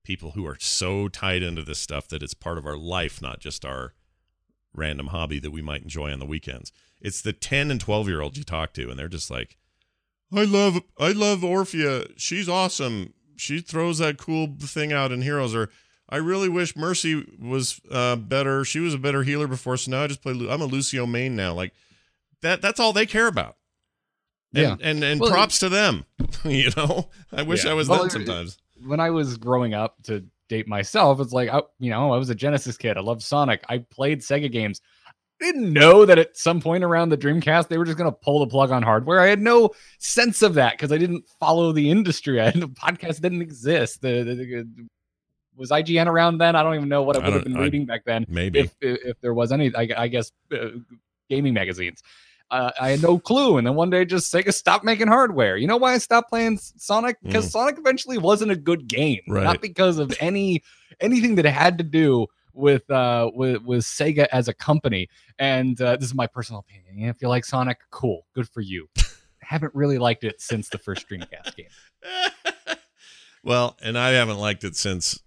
[0.04, 3.40] people who are so tied into this stuff that it's part of our life, not
[3.40, 3.94] just our
[4.74, 6.70] random hobby that we might enjoy on the weekends.
[7.00, 9.56] It's the 10 and 12 year olds you talk to, and they're just like,
[10.34, 12.12] I love, I love Orphea.
[12.16, 13.14] She's awesome.
[13.36, 15.54] She throws that cool thing out in Heroes.
[15.54, 15.70] Or
[16.08, 18.64] I really wish Mercy was uh, better.
[18.64, 20.32] She was a better healer before, so now I just play.
[20.32, 21.54] Lu- I'm a Lucio main now.
[21.54, 21.72] Like
[22.42, 22.60] that.
[22.62, 23.56] That's all they care about.
[24.54, 24.76] And, Yeah.
[24.88, 26.04] and and Well, props to them.
[26.44, 27.72] you know, I wish Yeah.
[27.72, 28.58] I was Well, them it- sometimes.
[28.86, 32.30] When I was growing up to date myself, it's like I, you know, I was
[32.30, 32.96] a Genesis kid.
[32.96, 33.64] I loved Sonic.
[33.68, 34.80] I played Sega games.
[35.06, 35.12] I
[35.46, 38.40] Didn't know that at some point around the Dreamcast they were just going to pull
[38.40, 39.20] the plug on hardware.
[39.20, 42.40] I had no sense of that because I didn't follow the industry.
[42.42, 44.00] I the podcast didn't exist.
[44.02, 44.86] The, the- the-
[45.56, 46.56] was IGN around then?
[46.56, 48.26] I don't even know what I I would have don't- been I- reading back then.
[48.28, 48.58] Maybe.
[48.60, 50.70] if if, if there was any, I, I guess, uh,
[51.30, 52.02] gaming magazines.
[52.54, 55.56] Uh, I had no clue, and then one day, just Sega stopped making hardware.
[55.56, 57.16] You know why I stopped playing Sonic?
[57.22, 59.34] Because Sonic eventually wasn't a good game, Mm.
[59.34, 59.44] Right.
[59.44, 60.62] not because of any
[61.00, 65.08] anything that had to do with uh with with Sega as a company.
[65.38, 67.08] And uh, this is my personal opinion.
[67.08, 68.88] If you like Sonic, cool, good for you.
[68.98, 69.02] I
[69.40, 71.66] haven't really liked it since the first Dreamcast game.
[73.42, 75.20] well, and I haven't liked it since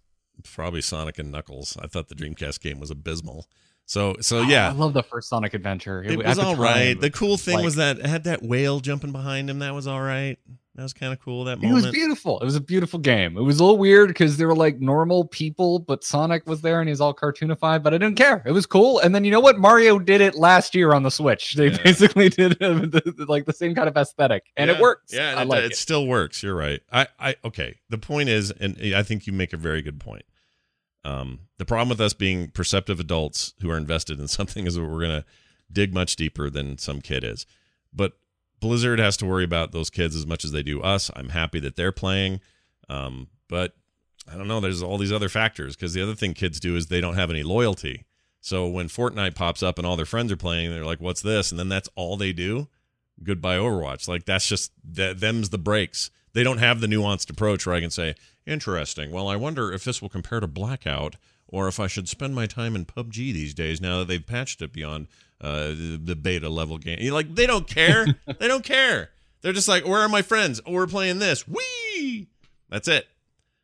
[0.44, 1.78] probably Sonic and Knuckles.
[1.82, 3.48] I thought the Dreamcast game was abysmal.
[3.88, 6.04] So so Oh, yeah, I love the first Sonic Adventure.
[6.04, 6.94] it at was all right.
[6.94, 7.00] time.
[7.02, 9.60] The cool thing like- was that it had that whale jumping behind him.
[9.60, 10.38] That was all right.
[10.76, 11.46] That was kind of cool.
[11.46, 12.40] That It was beautiful.
[12.40, 13.36] It was a beautiful game.
[13.36, 16.80] It was a little weird because they were like normal people, but Sonic was there
[16.82, 17.82] and he's all cartoonified.
[17.82, 18.44] But I didn't care.
[18.46, 19.00] It was cool.
[19.00, 19.58] And then you know what?
[19.58, 21.56] Mario did it last year on the Switch.
[21.56, 21.82] They Yeah.
[21.82, 22.86] basically did uh,
[23.28, 24.76] like the same kind of aesthetic, and Yeah.
[24.76, 25.12] it works.
[25.14, 25.78] Yeah, I it, like it it.
[25.78, 26.44] still works.
[26.44, 26.82] You're right.
[26.92, 27.80] I, I, okay.
[27.90, 30.26] The point is, and I think you make a very good point.
[31.08, 34.84] Um, the problem with us being perceptive adults who are invested in something is that
[34.84, 35.26] we're gonna
[35.72, 37.46] dig much deeper than some kid is.
[37.94, 38.18] But
[38.60, 41.10] Blizzard has to worry about those kids as much as they do us.
[41.16, 42.42] I'm happy that they're playing,
[42.90, 43.74] um, but
[44.30, 44.60] I don't know.
[44.60, 47.30] There's all these other factors because the other thing kids do is they don't have
[47.30, 48.06] any loyalty.
[48.42, 51.52] So when Fortnite pops up and all their friends are playing, they're like, "What's this?"
[51.52, 52.68] And then that's all they do.
[53.24, 54.08] Goodbye Overwatch.
[54.08, 56.12] Like that's just that them's the breaks.
[56.38, 59.12] They don't have the nuanced approach where I can say, "Interesting.
[59.12, 61.16] Well, I wonder if this will compare to Blackout,
[61.48, 64.62] or if I should spend my time in PUBG these days now that they've patched
[64.62, 65.08] it beyond
[65.42, 68.06] uh, the, the beta level game." You're like, they don't care.
[68.40, 69.12] they don't care.
[69.42, 70.62] They're just like, "Where are my friends?
[70.66, 71.48] Oh, we're playing this.
[71.48, 72.28] Wee."
[72.70, 73.08] That's it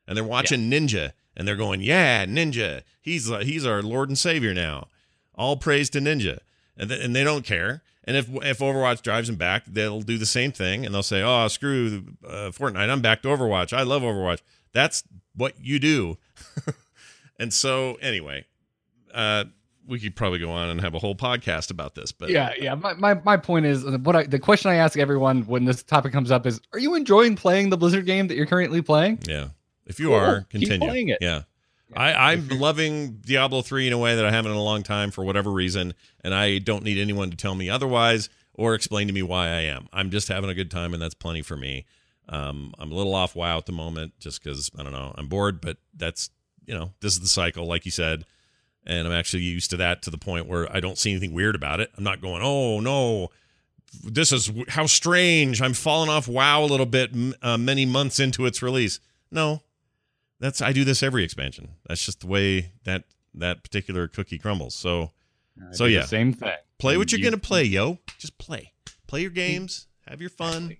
[0.07, 4.17] and they're watching Ninja, and they're going, "Yeah, Ninja, he's uh, he's our Lord and
[4.17, 4.87] Savior now."
[5.35, 6.39] All praise to Ninja,
[6.77, 7.81] and th- and they don't care.
[8.05, 11.21] And if if Overwatch drives them back, they'll do the same thing, and they'll say,
[11.21, 13.71] "Oh, screw uh, Fortnite, I'm back to Overwatch.
[13.71, 14.39] I love Overwatch."
[14.73, 15.03] That's
[15.35, 16.17] what you do.
[17.39, 18.45] and so, anyway,
[19.13, 19.45] uh,
[19.87, 22.75] we could probably go on and have a whole podcast about this, but yeah, yeah.
[22.75, 26.11] My, my my point is what I the question I ask everyone when this topic
[26.11, 29.19] comes up is: Are you enjoying playing the Blizzard game that you're currently playing?
[29.27, 29.47] Yeah.
[29.85, 30.15] If you Cool.
[30.15, 30.87] are, Keep continue.
[30.87, 31.17] playing it.
[31.21, 31.41] Yeah.
[31.95, 35.11] I, I'm loving Diablo 3 in a way that I haven't in a long time
[35.11, 35.93] for whatever reason,
[36.23, 39.61] and I don't need anyone to tell me otherwise or explain to me why I
[39.61, 39.87] am.
[39.91, 41.85] I'm just having a good time, and that's plenty for me.
[42.29, 45.27] Um, I'm a little off WoW at the moment just because, I don't know, I'm
[45.27, 46.29] bored, but that's,
[46.65, 48.25] you know, this is the cycle, like you said,
[48.85, 51.55] and I'm actually used to that to the point where I don't see anything weird
[51.55, 51.91] about it.
[51.97, 53.29] I'm not going, oh, no,
[54.03, 55.61] this is how strange.
[55.61, 58.99] I'm falling off WoW a little bit uh, many months into its release.
[59.31, 59.61] No,
[60.43, 61.69] that's I do this every expansion.
[61.87, 64.75] That's just the way that that particular cookie crumbles.
[64.75, 65.11] So
[65.69, 66.05] I So, yeah.
[66.05, 66.55] same thing.
[66.77, 67.99] play what you're You- gonna play, yo.
[68.19, 68.73] Just play.
[69.07, 69.87] Play your games.
[70.07, 70.77] Have your fun.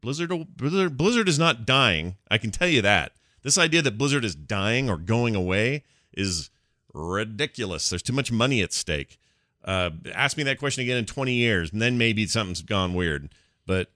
[0.00, 2.16] Blizzard, Blizzard, Blizzard is not dying.
[2.30, 3.12] I can tell you that.
[3.42, 6.50] This idea that Blizzard is dying or going away is
[6.94, 7.88] ridiculous.
[7.90, 9.18] There's too much money at stake.
[9.64, 13.30] Uh, ask me that question again in 20 years, and then maybe something's gone weird.
[13.66, 13.90] But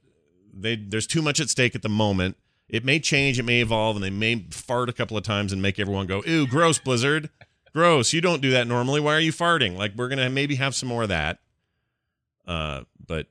[0.53, 2.37] they, there's too much at stake at the moment.
[2.75, 5.63] It may change, it may evolve, and they may fart a couple of times and
[5.63, 7.31] make everyone go, "Ew, gross, Blizzard,
[7.73, 8.99] gross." You don't do that normally.
[8.99, 9.77] Why are you farting?
[9.77, 11.39] Like we're gonna maybe have some more of that.
[12.49, 13.29] Uh, but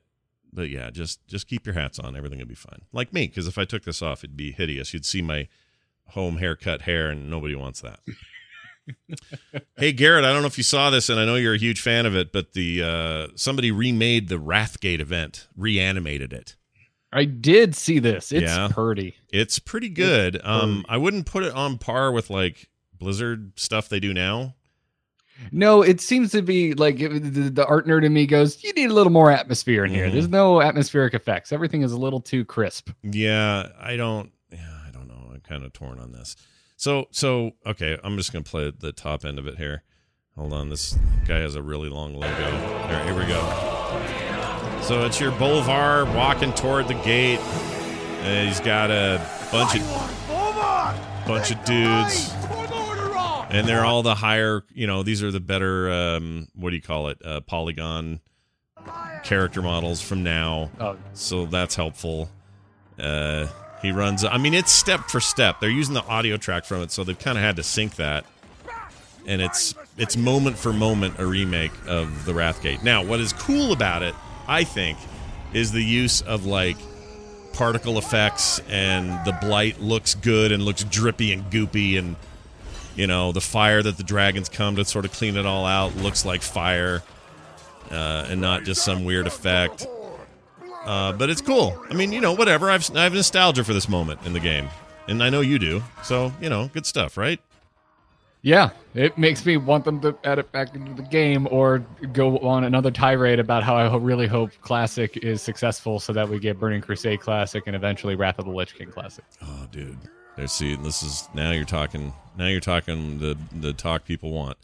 [0.50, 2.16] but yeah, just just keep your hats on.
[2.16, 2.86] Everything will be fine.
[2.90, 4.94] Like me, because if I took this off, it'd be hideous.
[4.94, 5.46] You'd see my
[6.06, 8.00] home haircut hair, and nobody wants that.
[9.76, 11.82] hey Garrett, I don't know if you saw this, and I know you're a huge
[11.82, 16.56] fan of it, but the uh, somebody remade the Wrathgate event, reanimated it.
[17.14, 18.32] I did see this.
[18.32, 18.68] It's Yeah.
[18.70, 19.14] pretty.
[19.32, 20.40] It's pretty good.
[20.44, 24.54] Um, I wouldn't put it on par with like Blizzard stuff they do now.
[25.50, 28.72] No, it seems to be like it- the, the art nerd in me goes, you
[28.72, 30.06] need a little more atmosphere in here.
[30.08, 30.12] Mhm.
[30.12, 31.52] There's no atmospheric effects.
[31.52, 32.90] Everything is a little too crisp.
[33.02, 34.30] Yeah, I don't.
[34.52, 35.30] Yeah, I don't know.
[35.32, 36.36] I'm kind of torn on this.
[36.76, 39.82] So, so okay, I'm just gonna play the top end of it here.
[40.36, 40.96] Hold on, this
[41.26, 42.28] guy has a really long logo.
[42.28, 44.23] There, here we go.
[44.84, 47.40] So it's your Bolvar walking toward the gate.
[47.40, 49.82] And he's got a bunch of
[51.26, 52.32] bunch of dudes,
[53.50, 54.62] and they're all the higher.
[54.74, 55.90] You know, these are the better.
[55.90, 57.18] Um, what do you call it?
[57.24, 58.20] Uh, polygon
[59.22, 62.28] character models from now Oh, so that's helpful.
[62.98, 63.46] Uh,
[63.80, 64.24] he runs.
[64.24, 65.60] I mean, it's step for step.
[65.60, 68.24] They're using the audio track from it, so they've kind of had to sync that,
[69.26, 72.82] and it's it's moment for moment a remake of the Wrathgate.
[72.82, 74.14] Now, what is cool about it,
[74.46, 74.98] I think,
[75.52, 76.76] is the use of like
[77.52, 82.16] particle effects, and the blight looks good and looks drippy and goopy, and
[82.96, 85.96] you know the fire that the dragons come to sort of clean it all out
[85.96, 87.02] looks like fire,
[87.90, 89.86] uh, and not just some weird effect.
[90.84, 91.82] Uh, but it's cool.
[91.88, 92.70] I mean, you know, whatever.
[92.70, 94.68] I've I have nostalgia for this moment in the game,
[95.08, 95.82] and I know you do.
[96.02, 97.40] So you know, good stuff, right?
[98.44, 98.70] Yeah.
[98.92, 101.78] It makes me want them to add it back into the game or
[102.12, 106.38] go on another tirade about how I really hope Classic is successful so that we
[106.38, 109.24] get Burning Crusade Classic and eventually Wrath of the Lich King Classic.
[109.42, 109.96] Oh, dude.
[110.36, 112.12] There's see, this is now you're talking.
[112.36, 114.58] Now you're talking the the talk people want.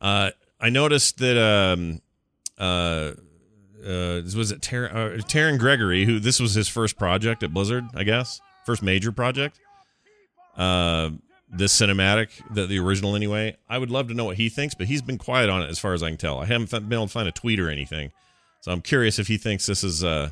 [0.00, 2.00] Uh, I noticed that um,
[2.58, 3.12] uh,
[3.86, 7.84] uh, was it Ter- uh, Terran Gregory, who this was his first project at Blizzard,
[7.94, 9.60] I guess, first major project.
[10.56, 11.10] Uh,
[11.52, 13.56] this cinematic, the the original anyway.
[13.68, 15.78] I would love to know what he thinks, but he's been quiet on it as
[15.78, 16.38] far as I can tell.
[16.38, 18.12] I haven't been able to find a tweet or anything,
[18.60, 20.30] so I'm curious if he thinks this is uh,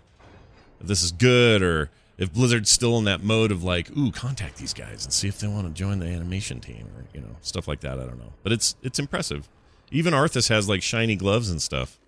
[0.81, 4.57] if this is good or if Blizzard's still in that mode of like, ooh, contact
[4.57, 7.37] these guys and see if they want to join the animation team or you know
[7.43, 7.99] stuff like that.
[7.99, 9.49] I don't know, but it's it's impressive.
[9.91, 11.99] Even Arthas has like shiny gloves and stuff.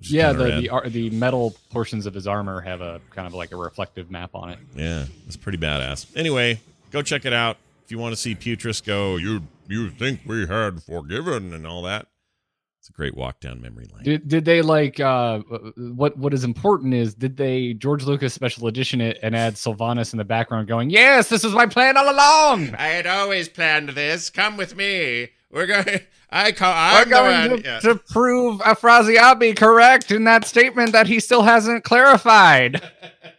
[0.00, 0.62] Yeah, the rad.
[0.62, 4.12] the, ar- the metal portions of his armor have a kind of like a reflective
[4.12, 4.58] map on it.
[4.76, 6.06] Yeah, it's pretty badass.
[6.16, 6.60] Anyway,
[6.92, 7.56] go check it out
[7.88, 9.16] if you want to see Putress go.
[9.16, 12.06] You you think we had forgiven and all that.
[12.80, 14.04] It's a great walk down memory lane.
[14.04, 15.38] Did did they like uh
[15.78, 20.12] what what is important is did they George Lucas special edition it and add Sylvanas
[20.12, 22.74] in the background going, Yes, this is my plan all along.
[22.74, 24.28] I had always planned this.
[24.28, 25.28] Come with me.
[25.50, 26.00] We're going.
[26.30, 26.68] I call.
[26.70, 27.62] We're I'm going the one.
[27.62, 27.80] to, Yeah.
[27.80, 32.82] to prove Afrasiabi correct in that statement that he still hasn't clarified.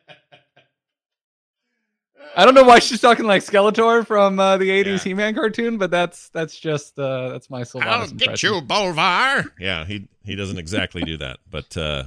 [2.35, 4.97] I don't know why she's talking like Skeletor from uh, the '80s Yeah.
[4.99, 8.53] He-Man cartoon, but that's that's just uh, that's my Sylvanas I'll get impression.
[8.53, 9.51] you, Bolvar.
[9.59, 12.03] Yeah, he he doesn't exactly do that, but uh,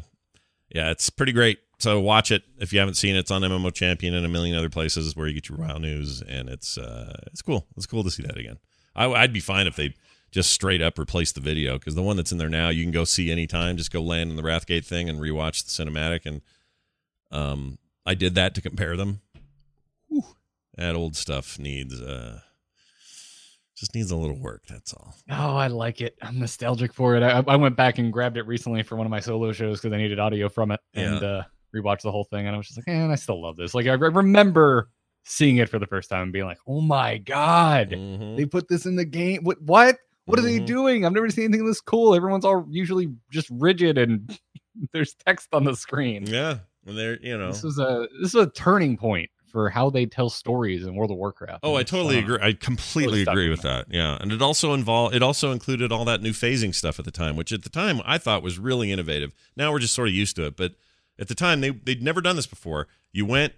[0.68, 1.58] yeah, it's pretty great.
[1.78, 3.20] So watch it if you haven't seen it.
[3.20, 6.22] It's on MMO Champion and a million other places where you get your WoW news,
[6.22, 7.66] and it's uh, it's cool.
[7.76, 8.58] It's cool to see that again.
[8.94, 9.94] I, I'd be fine if they
[10.30, 12.92] just straight up replace the video because the one that's in there now you can
[12.92, 13.76] go see anytime.
[13.76, 16.40] Just go land in the Wrathgate thing and rewatch the cinematic, and
[17.30, 19.20] um, I did that to compare them.
[20.12, 20.22] Whew.
[20.76, 22.40] That old stuff needs uh,
[23.76, 24.62] just needs a little work.
[24.68, 25.14] That's all.
[25.30, 26.16] Oh, I like it.
[26.22, 27.22] I'm nostalgic for it.
[27.22, 29.92] I, I went back and grabbed it recently for one of my solo shows because
[29.94, 31.42] I needed audio from it and uh,
[31.74, 32.46] rewatched the whole thing.
[32.46, 33.74] And I was just like, man, I still love this.
[33.74, 34.88] Like, I re- remember
[35.24, 38.36] seeing it for the first time and being like, oh my God, Mhm.
[38.36, 39.42] they put this in the game.
[39.44, 39.60] What?
[39.62, 39.98] What?
[40.26, 40.66] What are they Mhm.
[40.66, 41.04] doing?
[41.04, 42.14] I've never seen anything this cool.
[42.14, 44.38] Everyone's all usually just rigid and
[44.92, 46.26] there's text on the screen.
[46.26, 47.48] Yeah, and they're you know.
[47.48, 51.10] This was a this was a turning point for how they tell stories in World
[51.10, 51.60] of Warcraft.
[51.62, 52.38] Oh, I totally uh, agree.
[52.42, 53.86] I completely agree with with that.
[53.94, 55.14] Yeah, and it also involved.
[55.14, 58.00] It also included all that new phasing stuff at the time, which at the time
[58.04, 59.32] I thought was really innovative.
[59.56, 60.74] Now we're just sort of used to it, but
[61.18, 62.88] at the time they they'd never done this before.
[63.12, 63.52] You went,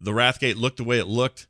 [0.00, 1.46] the Wrathgate looked the way it looked,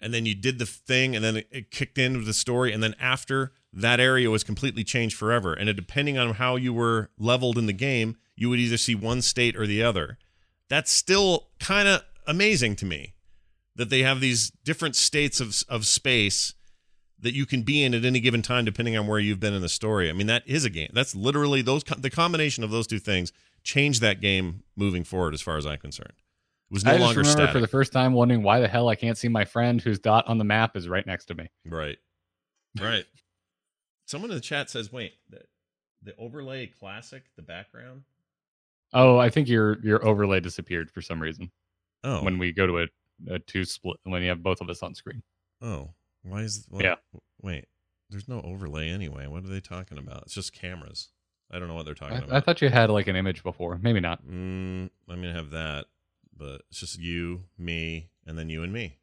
[0.00, 2.82] and then you did the thing, and then it, it kicked into the story, and
[2.82, 5.52] then after that area was completely changed forever.
[5.52, 8.94] And it, depending on how you were leveled in the game, you would either see
[8.94, 10.18] one state or the other.
[10.68, 13.13] That's still kind of amazing to me
[13.76, 16.54] that they have these different states of of space
[17.18, 19.62] that you can be in at any given time depending on where you've been in
[19.62, 20.10] the story.
[20.10, 20.90] I mean, that is a game.
[20.92, 23.32] That's literally those the combination of those two things
[23.62, 26.12] changed that game moving forward as far as I'm concerned.
[26.70, 27.52] It was no I just longer remember static.
[27.52, 30.26] for the first time wondering why the hell I can't see my friend whose dot
[30.28, 31.48] on the map is right next to me.
[31.66, 31.96] right.
[32.80, 33.04] Right.
[34.06, 35.40] Someone in the chat says, "Wait, the,
[36.02, 38.02] the overlay classic, the background?"
[38.92, 41.50] Oh, I think your your overlay disappeared for some reason
[42.02, 42.22] Oh.
[42.22, 42.86] when we go to a,
[43.28, 45.22] a two split when you have both of us on screen.
[45.62, 45.90] oh.
[46.26, 46.94] Why is what, Yeah.
[47.42, 47.66] Wait.
[48.08, 49.26] There's no overlay anyway.
[49.26, 50.22] What are they talking about?
[50.22, 51.10] It's just cameras.
[51.50, 52.32] I don't know what they're talking I, about.
[52.32, 53.78] I thought you had like an image before.
[53.82, 54.24] Maybe not.
[54.26, 55.84] Mm, I'm gonna have that,
[56.34, 58.96] but it's just you, me, and then you and me.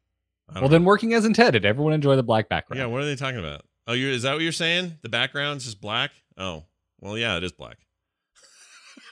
[0.48, 1.64] I don't Well, then working as intended.
[1.64, 2.80] Everyone enjoy the black background.
[2.80, 2.86] yeah.
[2.86, 3.62] What are they talking about?
[3.86, 4.98] Oh, you is that what you're saying?
[5.02, 6.10] The background's just black.
[6.36, 6.64] Oh,
[7.00, 7.78] well, yeah, it is black.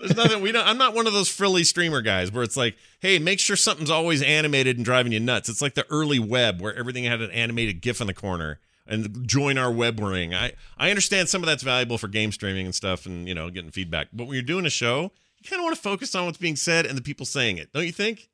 [0.00, 0.66] There's nothing we don't.
[0.66, 3.90] I'm not one of those frilly streamer guys where it's like, hey, make sure something's
[3.90, 5.48] always animated and driving you nuts.
[5.48, 8.58] It's like the early web where everything had an animated GIF in the corner.
[8.86, 10.34] And join our web ring.
[10.34, 13.48] I I understand some of that's valuable for game streaming and stuff, and you know
[13.48, 14.08] getting feedback.
[14.12, 16.56] But when you're doing a show, you kind of want to focus on what's being
[16.56, 18.28] said and the people saying it, don't you think?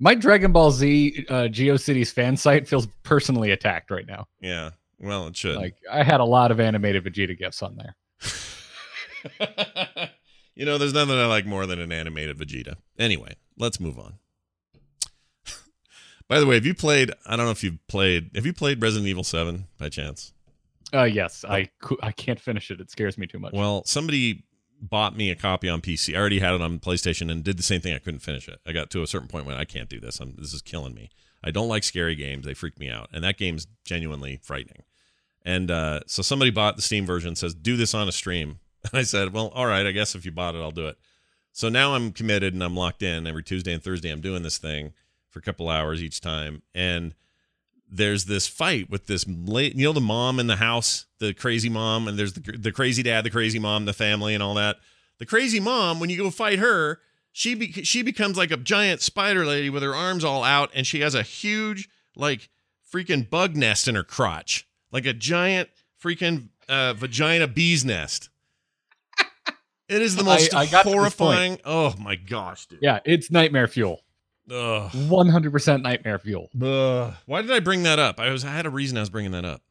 [0.00, 4.26] My Dragon Ball Z uh, GeoCities fan site feels personally attacked right now.
[4.40, 4.70] Yeah.
[4.98, 5.56] Well, it should.
[5.56, 7.96] Like I had a lot of animated Vegeta gifs on there.
[10.54, 12.76] you know, there's nothing I like more than an animated Vegeta.
[12.98, 14.14] Anyway, let's move on.
[16.28, 17.12] By the way, have you played?
[17.26, 18.30] I don't know if you've played.
[18.34, 20.32] Have you played Resident Evil Seven by chance?
[20.94, 21.70] Uh, yes, I
[22.02, 22.80] I can't finish it.
[22.80, 23.52] It scares me too much.
[23.54, 24.44] Well, somebody
[24.82, 26.14] bought me a copy on PC.
[26.14, 27.94] I already had it on PlayStation and did the same thing.
[27.94, 28.58] I couldn't finish it.
[28.66, 30.20] I got to a certain point when I can't do this.
[30.20, 31.08] I'm, this is killing me.
[31.44, 32.44] I don't like scary games.
[32.44, 34.82] They freak me out, and that game's genuinely frightening.
[35.44, 37.34] And uh, so somebody bought the Steam version.
[37.36, 38.58] Says do this on a stream.
[38.84, 39.86] And I said, well, all right.
[39.86, 40.98] I guess if you bought it, I'll do it.
[41.52, 43.26] So now I'm committed and I'm locked in.
[43.26, 44.92] Every Tuesday and Thursday, I'm doing this thing
[45.28, 46.62] for a couple hours each time.
[46.74, 47.14] And
[47.90, 51.68] there's this fight with this late, you know, the mom in the house, the crazy
[51.68, 54.76] mom, and there's the, the crazy dad, the crazy mom, the family, and all that.
[55.18, 57.00] The crazy mom, when you go fight her,
[57.32, 60.86] she be- she becomes like a giant spider lady with her arms all out, and
[60.86, 62.48] she has a huge like
[62.92, 65.68] freaking bug nest in her crotch, like a giant
[66.02, 68.30] freaking uh, vagina bee's nest.
[69.92, 71.58] It is the most I got horrifying.
[71.64, 72.78] Oh my gosh, dude.
[72.82, 74.00] yeah, it's nightmare fuel.
[74.50, 74.90] Ugh.
[75.08, 76.48] One hundred percent nightmare fuel.
[76.60, 77.14] Ugh.
[77.26, 78.18] Why did I bring that up?
[78.18, 79.62] I was I had a reason I was bringing that up.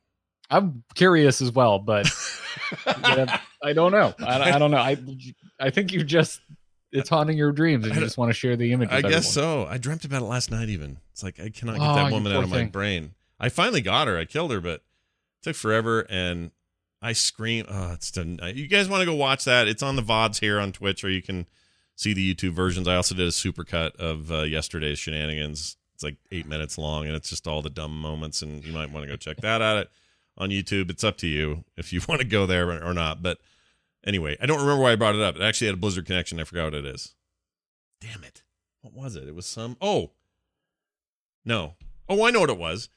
[0.50, 2.10] I'm curious as well, but
[2.88, 4.14] yeah, I don't know.
[4.20, 4.78] I, I don't know.
[4.78, 4.98] I
[5.60, 6.42] I think you just
[6.92, 8.90] it's haunting your dreams, and you just want to share the image.
[8.92, 9.66] I guess everyone.
[9.68, 9.72] so.
[9.72, 10.70] I dreamt about it last night.
[10.70, 13.14] Even it's like I cannot get Oh, that woman out of my brain.
[13.40, 14.18] I finally got her.
[14.18, 14.84] I killed her, but it
[15.44, 16.06] took forever.
[16.10, 16.52] And
[17.02, 17.66] I scream.
[17.68, 18.40] Oh, it's done.
[18.54, 19.68] You guys want to go watch that?
[19.68, 21.48] It's on the vods here on Twitch, or you can
[21.96, 22.88] see the YouTube versions.
[22.88, 25.78] I also did a supercut of uh, yesterday's shenanigans.
[25.96, 28.42] It's like eight minutes long, and it's just all the dumb moments.
[28.42, 29.88] And you might want to go check that out
[30.38, 30.90] on YouTube.
[30.92, 33.24] It's up to you if you want to go there or not.
[33.24, 33.40] But
[34.06, 35.36] anyway, I don't remember why I brought it up.
[35.36, 36.40] It actually had a Blizzard connection.
[36.40, 37.16] I forgot what it is.
[38.00, 38.44] Damn it.
[38.82, 39.28] What was it?
[39.28, 39.78] It was some.
[39.82, 40.12] Oh,
[41.46, 41.76] no.
[42.10, 42.90] Oh, I know what it was.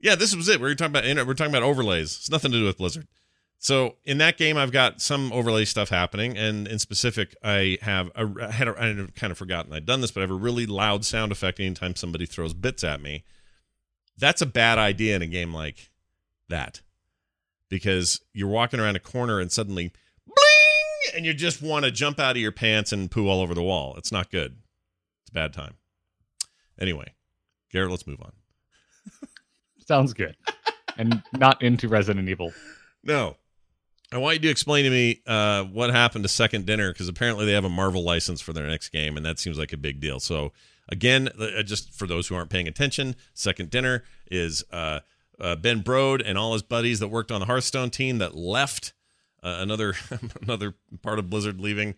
[0.00, 0.60] Yeah, this was it.
[0.60, 2.16] We We're talking about we're talking about overlays.
[2.16, 3.06] It's nothing to do with Blizzard.
[3.62, 8.10] So in that game, I've got some overlay stuff happening, and in specific, I have
[8.16, 10.32] a, I had a, I had kind of forgotten I'd done this, but I have
[10.32, 13.22] a really loud sound effect anytime somebody throws bits at me.
[14.18, 15.92] That's a bad idea in a game like
[16.48, 16.80] that
[17.68, 19.92] because you're walking around a corner and suddenly
[20.26, 23.54] bling, and you just want to jump out of your pants and poo all over
[23.54, 23.94] the wall.
[23.96, 24.56] It's not good.
[25.22, 25.74] It's a bad time.
[26.80, 27.14] Anyway,
[27.70, 28.32] Garrett, let's move on.
[29.86, 30.34] sounds good,
[30.98, 32.52] and not into Resident Evil.
[33.04, 33.36] No.
[34.12, 37.46] I want you to explain to me uh, what happened to Second Dinner because apparently
[37.46, 40.00] they have a Marvel license for their next game, and that seems like a big
[40.00, 40.20] deal.
[40.20, 40.52] So,
[40.88, 45.00] again, uh, just for those who aren't paying attention, Second Dinner is uh,
[45.40, 48.92] uh, Ben Brode and all his buddies that worked on the Hearthstone team that left
[49.42, 49.94] uh, another
[50.42, 51.94] another part of Blizzard leaving,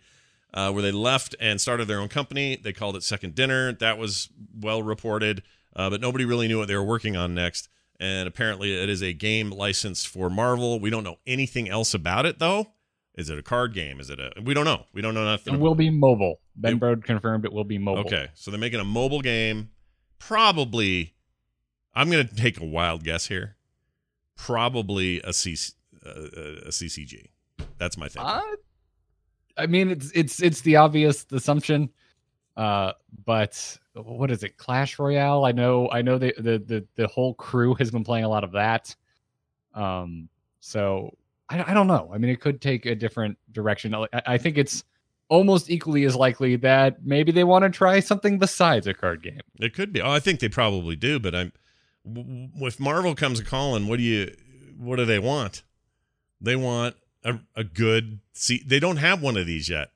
[0.52, 2.54] uh, where they left and started their own company.
[2.54, 3.72] They called it Second Dinner.
[3.72, 5.42] That was well reported,
[5.74, 7.68] uh, but nobody really knew what they were working on next
[8.00, 10.80] and apparently it is a game licensed for Marvel.
[10.80, 12.68] We don't know anything else about it though.
[13.14, 14.00] Is it a card game?
[14.00, 14.32] Is it a?
[14.42, 14.86] We don't know.
[14.92, 15.54] We don't know nothing.
[15.54, 16.40] It will be mobile.
[16.56, 18.00] Ben It- Brode confirmed it will be mobile.
[18.06, 19.70] Okay, so they're making a mobile game.
[20.18, 21.14] Probably,
[21.94, 23.56] I'm going to take a wild guess here.
[24.36, 25.56] Probably a, C,
[26.04, 27.26] uh, a CCG.
[27.78, 28.22] That's my thing.
[28.24, 28.40] Uh,
[29.56, 31.90] I mean, it's it's it's the obvious assumption,
[32.56, 32.92] uh,
[33.24, 34.56] but what is it?
[34.56, 35.44] Clash Royale.
[35.44, 38.44] I know, I know the the the, the whole crew has been playing a lot
[38.44, 38.94] of that.
[39.74, 40.28] Um,
[40.60, 41.16] so
[41.48, 42.10] I, I don't know.
[42.12, 43.94] I mean, it could take a different direction.
[43.94, 44.84] I, I think it's
[45.28, 49.40] almost equally as likely that maybe they want to try something besides a card game.
[49.58, 50.00] It could be.
[50.00, 51.52] Oh, I think they probably do, but I'm.
[52.06, 54.34] If Marvel comes calling, what do you?
[54.78, 55.62] What do they want?
[56.40, 58.20] They want a, a good.
[58.32, 59.90] See, they don't have one of these yet.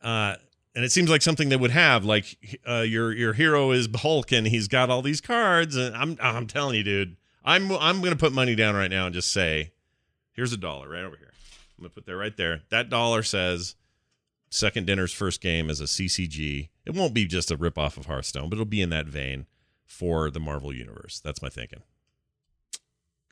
[0.00, 0.36] Uh,
[0.78, 2.04] and it seems like something they would have.
[2.04, 5.74] Like uh, your your hero is Hulk, and he's got all these cards.
[5.74, 9.12] And I'm I'm telling you, dude, I'm I'm gonna put money down right now and
[9.12, 9.72] just say,
[10.34, 11.32] here's a dollar right over here.
[11.76, 12.60] I'm gonna put that right there.
[12.70, 13.74] That dollar says
[14.50, 16.68] Second Dinner's first game is a CCG.
[16.86, 19.46] It won't be just a rip off of Hearthstone, but it'll be in that vein
[19.84, 21.20] for the Marvel universe.
[21.24, 21.82] That's my thinking.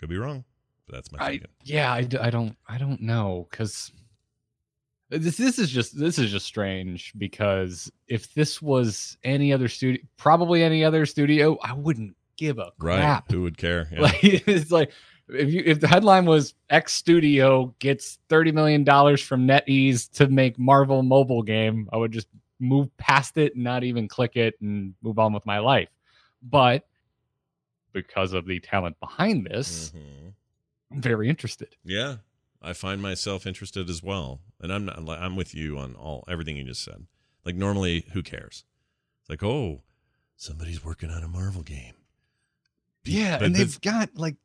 [0.00, 0.42] Could be wrong,
[0.88, 1.50] but that's my I thinking.
[1.62, 3.92] yeah, I, I don't I don't know because
[5.10, 10.00] this this is just this is just strange because if this was any other studio,
[10.16, 12.96] probably any other studio, I wouldn't give a Right?
[13.00, 13.30] crap.
[13.30, 13.88] Who would care?
[13.92, 14.00] Yeah.
[14.02, 14.90] Like it's like
[15.28, 20.28] if you if the headline was X Studio gets thirty million dollars from NetEase to
[20.28, 22.28] make Marvel mobile game, I would just
[22.58, 25.88] move past it and not even click it and move on with my life.
[26.42, 26.86] But
[27.92, 30.32] because of the talent behind this, Mhm.
[30.92, 31.74] I'm very interested.
[31.84, 32.16] Yeah,
[32.66, 34.98] I find myself interested as well, and I'm not.
[35.08, 37.06] I'm with you on all everything you just said.
[37.44, 38.64] Like normally, who cares?
[39.20, 39.82] It's like, oh,
[40.36, 41.94] somebody's working on a Marvel game.
[43.04, 44.36] Yeah, But and they've got like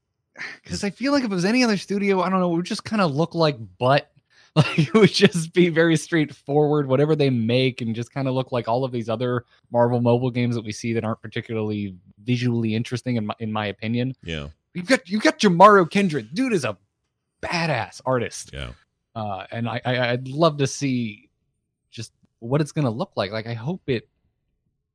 [0.63, 2.65] because I feel like if it was any other studio, I don't know, it would
[2.65, 4.07] just kind of look like butt.
[4.53, 8.51] Like it would just be very straightforward, whatever they make, and just kind of look
[8.51, 12.75] like all of these other Marvel mobile games that we see that aren't particularly visually
[12.75, 14.13] interesting, in my, in my opinion.
[14.25, 16.77] Yeah, You've got you got Jomaro Kindred, dude is a
[17.41, 18.71] badass artist, yeah.
[19.15, 21.29] uh, and I, I I'd love to see
[21.89, 23.31] just what it's gonna look like.
[23.31, 24.07] Like I hope it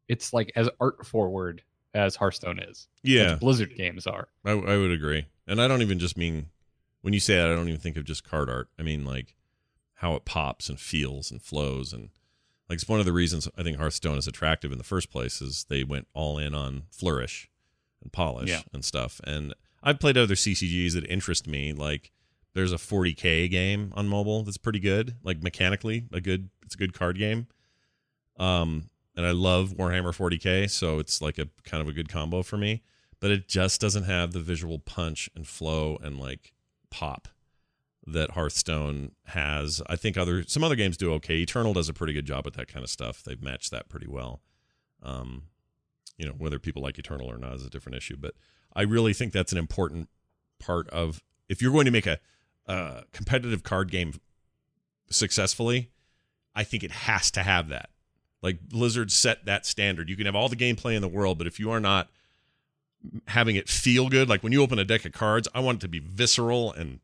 [0.08, 1.62] it's like as art forward
[1.94, 4.28] as Hearthstone is, Yeah, Blizzard games are.
[4.44, 5.26] I, I would agree.
[5.46, 6.46] And I don't even just mean
[7.02, 8.68] when you say that, I don't even think of just card art.
[8.78, 9.34] I mean like
[10.00, 12.10] how it pops and feels and flows and
[12.68, 15.40] like it's one of the reasons I think Hearthstone is attractive in the first place
[15.40, 17.48] is they went all in on flourish
[18.02, 18.60] and polish Yeah.
[18.72, 19.20] and stuff.
[19.24, 21.72] And I've played other CCGs that interest me.
[21.72, 22.10] Like
[22.56, 25.14] there's a 40k game on mobile that's pretty good.
[25.22, 27.48] Like mechanically, a good it's a good card game.
[28.38, 32.42] Um, and I love Warhammer 40k, so it's like a kind of a good combo
[32.42, 32.82] for me.
[33.20, 36.54] But it just doesn't have the visual punch and flow and like
[36.90, 37.28] pop
[38.06, 39.82] that Hearthstone has.
[39.86, 41.36] I think other some other games do okay.
[41.36, 43.22] Eternal does a pretty good job with that kind of stuff.
[43.22, 44.40] They've matched that pretty well.
[45.02, 45.42] Um,
[46.16, 48.16] you know, whether people like Eternal or not is a different issue.
[48.16, 48.32] But
[48.74, 50.08] I really think that's an important
[50.58, 52.18] part of if you're going to make a,
[52.66, 54.14] a competitive card game
[55.10, 55.90] successfully.
[56.54, 57.90] I think it has to have that.
[58.42, 60.08] Like Blizzard set that standard.
[60.08, 62.08] You can have all the gameplay in the world, but if you are not
[63.28, 65.80] having it feel good, like when you open a deck of cards, I want it
[65.82, 67.00] to be visceral and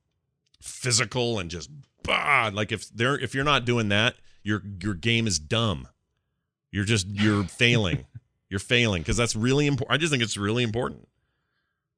[0.61, 1.71] physical and just
[2.03, 2.51] bah.
[2.53, 5.89] Like if they're if you're not doing that, your your game is dumb.
[6.71, 8.07] You're just you're failing.
[8.49, 9.95] You're failing because that's really important.
[9.95, 11.09] I just think it's really important.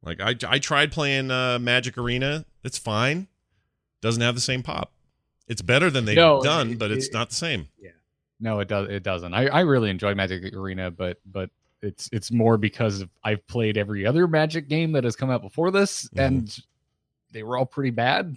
[0.02, 2.44] Like I I tried playing uh, Magic Arena.
[2.62, 3.28] It's fine.
[4.04, 4.92] Doesn't have the same pop.
[5.48, 7.68] It's better than they've No, done, it- but it's it- not the same.
[7.78, 7.90] Yeah.
[8.38, 8.90] No, it does.
[8.90, 9.32] It doesn't.
[9.32, 11.48] I, I really enjoy Magic Arena, but but
[11.80, 15.40] it's it's more because of, I've played every other Magic game that has come out
[15.40, 16.26] before this, Mhm.
[16.26, 16.58] and
[17.32, 18.36] they were all pretty bad.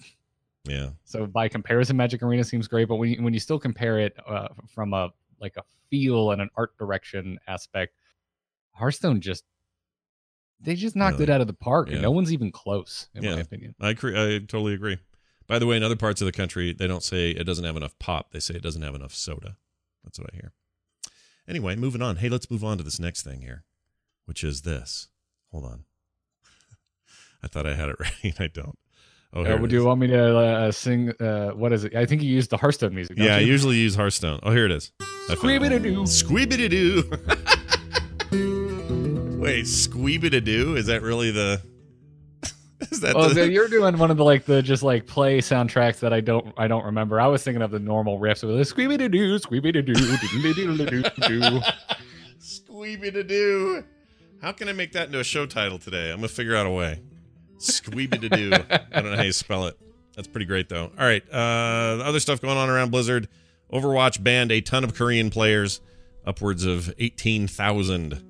[0.64, 0.92] Yeah.
[1.04, 4.16] So by comparison, Magic Arena seems great, but when you, when you still compare it
[4.26, 5.10] uh, from a
[5.42, 7.94] like a feel and an art direction aspect,
[8.72, 9.44] Hearthstone just
[10.62, 11.26] they just knocked Really?
[11.26, 11.96] it out of the park, Yeah.
[11.96, 13.36] and no one's even close, in Yeah.
[13.36, 13.76] my opinion.
[13.82, 14.14] I agree.
[14.18, 14.98] I totally agree.
[15.48, 17.78] By the way, in other parts of the country, they don't say it doesn't have
[17.78, 18.32] enough pop.
[18.32, 19.56] They say it doesn't have enough soda.
[20.04, 20.52] That's what I hear.
[21.48, 22.18] Anyway, moving on.
[22.18, 23.64] Hey, let's move on to this next thing here,
[24.26, 25.08] which is this.
[25.52, 25.84] Hold on.
[27.44, 28.34] I thought I had it ready.
[28.40, 28.78] I don't.
[29.34, 29.72] Oh, here Uh, is.
[29.74, 31.12] you want me to uh, sing?
[31.20, 31.96] Uh, what is it?
[31.96, 33.18] I think you used the Hearthstone music.
[33.18, 34.40] Yeah, I usually use Hearthstone.
[34.44, 34.92] Oh, here it is.
[35.02, 35.40] I found.
[35.40, 36.04] Squeebity-doo.
[36.04, 37.04] Squeebity-doo.
[39.40, 40.76] Wait, Squeebity-doo?
[40.76, 41.62] Is that really the...
[42.92, 43.34] Is that Oh, the...
[43.36, 46.54] so you're doing one of the like the just like play soundtracks that I don't
[46.58, 47.20] I don't remember.
[47.20, 49.94] I was thinking of the normal riffs with the squeeby doo doo squeeby doo doo
[49.96, 51.60] doo doo doo.
[52.40, 53.84] Squeeby doo.
[54.42, 56.12] How can I make that into a show title today?
[56.12, 57.02] I'm gonna figure out a way.
[57.58, 58.52] Squeeby doo.
[58.94, 59.78] I don't know how you spell it.
[60.16, 60.92] That's pretty great though.
[60.98, 61.24] All right.
[61.32, 63.28] Uh, other stuff going on around Blizzard.
[63.74, 65.82] Overwatch banned a ton of Korean players,
[66.26, 68.24] upwards of eighteen thousand.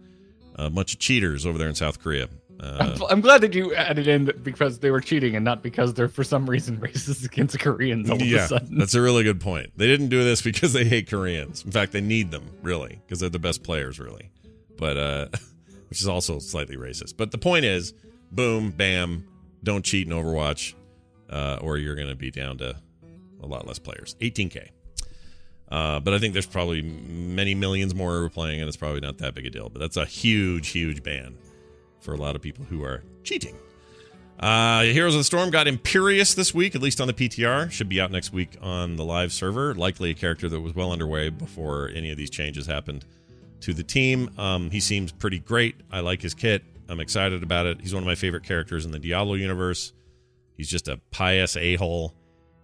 [0.55, 2.29] A bunch of cheaters over there in South Korea.
[2.59, 5.61] Uh, I'm, I'm glad that you added in that because they were cheating and not
[5.61, 8.77] because they're for some reason racist against Koreans all of a yeah, sudden.
[8.77, 9.71] that's a really good point.
[9.77, 11.63] They didn't do this because they hate Koreans.
[11.63, 14.31] In fact, they need them really because they're the best players, really.
[14.77, 15.27] But uh,
[15.89, 17.15] which is also slightly racist.
[17.17, 17.93] But the point is,
[18.31, 19.27] boom, bam,
[19.63, 20.73] don't cheat in Overwatch,
[21.29, 22.75] uh, or you're going to be down to
[23.41, 24.15] a lot less players.
[24.19, 24.69] 18k.
[25.69, 29.01] Uh, but I think there's probably many millions more who are playing, and it's probably
[29.01, 29.69] not that big a deal.
[29.69, 31.37] But that's a huge, huge ban
[32.07, 33.53] for a lot of people who are cheating.
[34.39, 37.69] Uh, Heroes of the Storm got Imperius this week, at least on the PTR.
[37.69, 39.75] Should be out next week on the live server.
[39.75, 43.03] Likely a character that was well underway before any of these changes happened
[43.59, 44.29] to the team.
[44.37, 45.75] Um, he seems pretty great.
[45.91, 46.63] I like his kit.
[46.87, 47.81] I'm excited about it.
[47.81, 49.91] He's one of my favorite characters in the Diablo universe.
[50.55, 52.13] He's just a pious a hole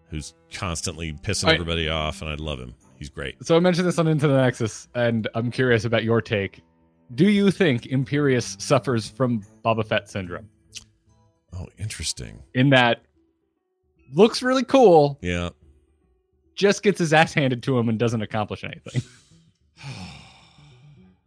[0.10, 1.56] who's constantly pissing Right.
[1.56, 2.76] everybody off, and I love him.
[2.98, 3.44] He's great.
[3.46, 6.62] So I mentioned this on Into the Nexus, and I'm curious about your take.
[7.16, 10.49] Do you think Imperius suffers from Boba Fett syndrome?
[11.55, 12.41] Oh, interesting.
[12.55, 13.03] In that
[14.14, 15.49] looks really cool, Yeah.
[16.55, 19.01] just gets his ass handed to him and doesn't accomplish anything.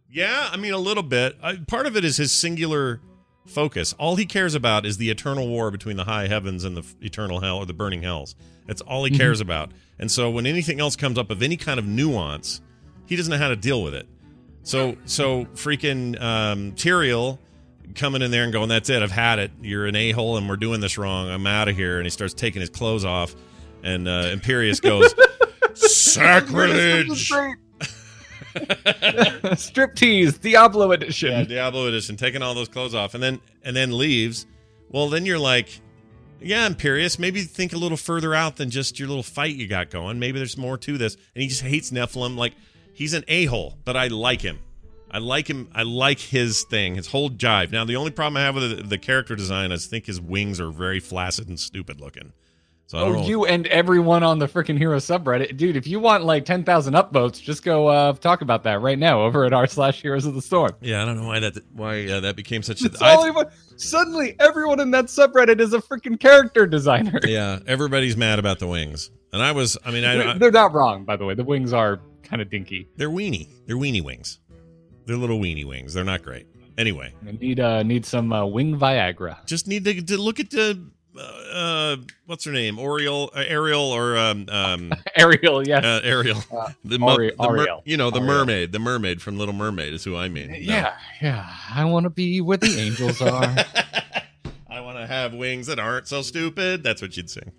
[0.08, 1.36] Yeah, I mean a little bit.
[1.42, 3.02] I, part of it is his singular
[3.44, 3.92] focus.
[3.98, 6.94] All he cares about is the eternal war between the high heavens and the f-
[7.02, 8.34] eternal hell or the burning hells.
[8.66, 9.18] That's all he mhm.
[9.18, 9.72] cares about.
[9.98, 12.62] And so when anything else comes up of any kind of nuance,
[13.04, 14.08] he doesn't know how to deal with it.
[14.66, 17.38] So so freaking um, Tyrael
[17.94, 19.00] coming in there and going, "That's it.
[19.00, 19.52] I've had it.
[19.62, 21.30] You're an a hole, and we're doing this wrong.
[21.30, 23.36] I'm out of here." And he starts taking his clothes off,
[23.84, 25.14] and uh, Imperius goes,
[25.74, 27.32] "Sacrilege."
[29.56, 31.30] Strip tease, Diablo edition.
[31.30, 34.46] Yeah, Diablo edition, taking all those clothes off, and then and then leaves.
[34.90, 35.80] Well, then you're like,
[36.40, 37.20] yeah, Imperius.
[37.20, 40.18] Maybe think a little further out than just your little fight you got going.
[40.18, 41.14] Maybe there's more to this.
[41.34, 42.36] And he just hates Nephilim.
[42.36, 42.54] Like
[42.96, 44.58] he's an a hole, but I like him.
[45.10, 45.68] I like him.
[45.74, 47.70] I like his thing, his whole jive.
[47.70, 50.20] Now, the only problem I have with the, the character design is I think his
[50.20, 52.32] wings are very flaccid and stupid looking.
[52.88, 53.26] So Oh, know.
[53.26, 55.76] you and everyone on the freaking Hero subreddit, dude.
[55.76, 59.22] If you want like ten thousand upvotes, just go uh, talk about that right now
[59.22, 60.70] over at r slash Heroes of the Storm.
[60.80, 62.86] yeah, I don't know why that why uh, that became such a.
[62.86, 67.18] It's I- all even- suddenly everyone in that subreddit is a freaking character designer.
[67.24, 69.76] yeah, everybody's mad about the wings, and I was.
[69.84, 71.34] I mean, I, I They're not wrong, by the way.
[71.34, 72.88] The wings are kind of dinky.
[72.96, 73.48] They're weenie.
[73.66, 74.38] They're weenie wings.
[75.06, 75.94] They're little weenie wings.
[75.94, 76.46] They're not great.
[76.78, 79.44] Anyway, They need uh need some uh, wing Viagra.
[79.46, 80.78] just need to, to look at the
[81.18, 81.96] uh, uh,
[82.26, 85.82] what's her name, Oriole, uh, Ariel, or um, um, Ariel, yes.
[85.82, 87.82] uh, Ariel, Uh, the, Ari- the mer- Ariel.
[87.86, 88.26] you know, the Ariel.
[88.34, 90.48] mermaid, the mermaid from Little Mermaid is who I mean.
[90.50, 90.56] No.
[90.58, 91.48] yeah, yeah.
[91.74, 93.56] I want to be where the angels are.
[94.68, 96.82] I want to have wings that aren't so stupid.
[96.82, 97.50] That's what you'd sing.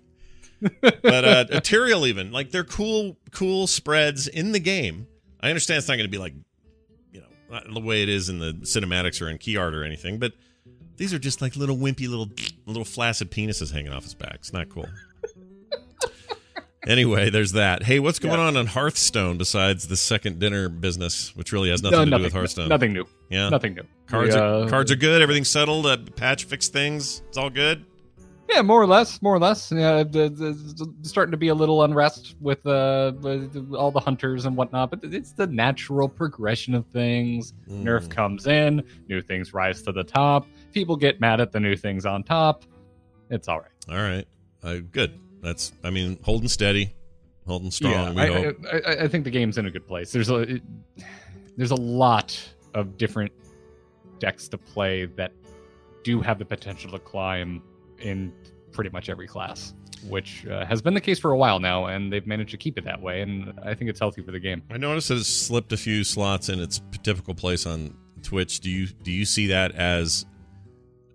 [0.80, 1.60] But uh,
[2.04, 5.06] even like they're cool, cool spreads in the game.
[5.40, 6.34] I understand it's not going to be like,
[7.12, 9.84] you know, not the way it is in the cinematics or in key art or
[9.84, 10.32] anything, but
[10.96, 12.28] these are just like little wimpy little,
[12.66, 14.34] little flaccid penises hanging off his back.
[14.36, 14.88] It's not cool.
[16.86, 17.84] anyway, there's that.
[17.84, 21.98] Hey, what's going on on Hearthstone besides the second dinner business, which really has nothing
[21.98, 22.68] No, to nothing, do with Hearthstone?
[22.68, 23.06] Nothing new.
[23.30, 23.48] Yeah.
[23.48, 23.82] Nothing new.
[24.06, 25.22] Cards We, are uh, cards are good.
[25.22, 25.86] Everything's settled.
[25.86, 27.22] Uh, patch fixed things.
[27.28, 27.84] It's all good.
[28.48, 29.70] Yeah, more or less, more or less.
[29.70, 33.12] Yeah, the, the, the- starting to be a little unrest with uh,
[33.76, 37.52] all the hunters and whatnot, but it's the natural progression of things.
[37.68, 37.84] Mm.
[37.84, 40.46] Nerf comes in, new things rise to the top.
[40.72, 42.64] People get mad at the new things on top.
[43.30, 43.70] It's all right.
[43.90, 44.26] All right.
[44.62, 45.20] Uh, good.
[45.42, 45.72] That's.
[45.84, 46.94] I mean, holding steady,
[47.46, 47.92] holding strong.
[47.92, 48.48] yeah, we I.
[48.72, 50.10] I, I, I think the game's in a good place.
[50.10, 50.62] There's a it,
[51.56, 52.40] there's a lot
[52.74, 53.32] of different
[54.18, 55.32] decks to play that
[56.02, 57.62] do have the potential to climb
[58.00, 58.32] in
[58.72, 59.74] pretty much every class,
[60.08, 62.78] which uh, has been the case for a while now, and they've managed to keep
[62.78, 63.22] it that way.
[63.22, 64.62] And I think it's healthy for the game.
[64.70, 68.60] I noticed that it's slipped a few slots in its typical place on Twitch.
[68.60, 70.26] Do you do you see that as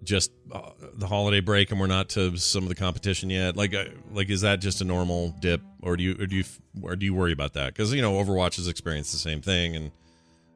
[0.04, 3.56] just uh, the holiday break and we're not to some of the competition yet?
[3.56, 6.44] Like, uh, like is that just a normal dip, or do you or do you
[6.82, 7.74] or do you worry about that?
[7.74, 9.92] Because you know Overwatch has experienced the same thing, and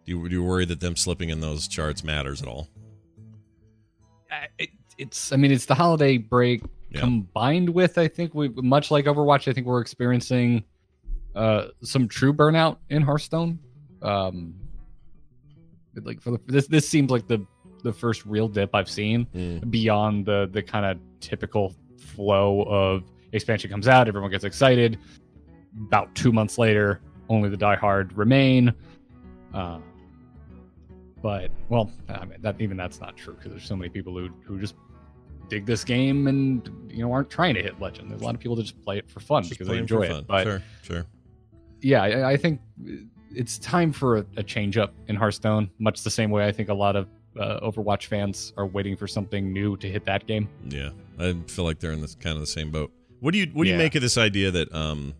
[0.05, 2.67] do you do you worry that them slipping in those charts matters at all?
[4.31, 7.01] Uh, It, it's I mean it's the holiday break Yeah.
[7.01, 9.47] combined with I think we much like Overwatch.
[9.47, 10.63] I think we're experiencing
[11.35, 13.59] uh, some true burnout in Hearthstone.
[14.01, 14.55] Um,
[16.03, 17.45] like for the, this, this seems like the
[17.83, 19.69] the first real dip I've seen Mm.
[19.71, 24.97] beyond the the kind of typical flow of expansion comes out, everyone gets excited.
[25.87, 28.73] About two months later, only the diehard remain.
[29.53, 29.79] Uh,
[31.21, 34.29] but well, I mean, that even that's not true because there's so many people who
[34.43, 34.75] who just
[35.49, 38.11] dig this game and you know aren't trying to hit legend.
[38.11, 40.03] There's a lot of people that just play it for fun Just because they enjoy
[40.03, 40.27] it.
[40.27, 41.05] But sure, sure.
[41.81, 42.59] yeah, I, I think
[43.33, 45.69] it's time for a, a change up in Hearthstone.
[45.79, 47.07] Much the same way I think a lot of
[47.39, 50.49] uh, Overwatch fans are waiting for something new to hit that game.
[50.69, 50.89] Yeah,
[51.19, 52.91] I feel like they're in this kind of the same boat.
[53.19, 55.13] What do you what do you make of this idea that um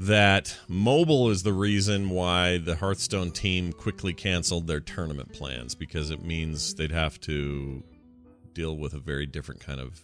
[0.00, 6.10] that mobile is the reason why the Hearthstone team quickly canceled their tournament plans because
[6.10, 7.82] it means they'd have to
[8.54, 10.02] deal with a very different kind of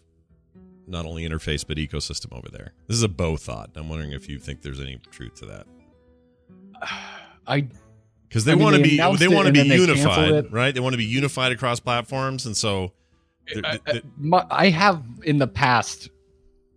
[0.87, 2.73] not only interface but ecosystem over there.
[2.87, 3.71] This is a bow thought.
[3.75, 5.67] I'm wondering if you think there's any truth to that.
[7.47, 7.67] I
[8.29, 10.75] Because they I mean, want to be they want to be they unified, right?
[10.75, 12.93] They want to be unified across platforms and so
[13.53, 16.11] they're- I, they- I, my, I have in the past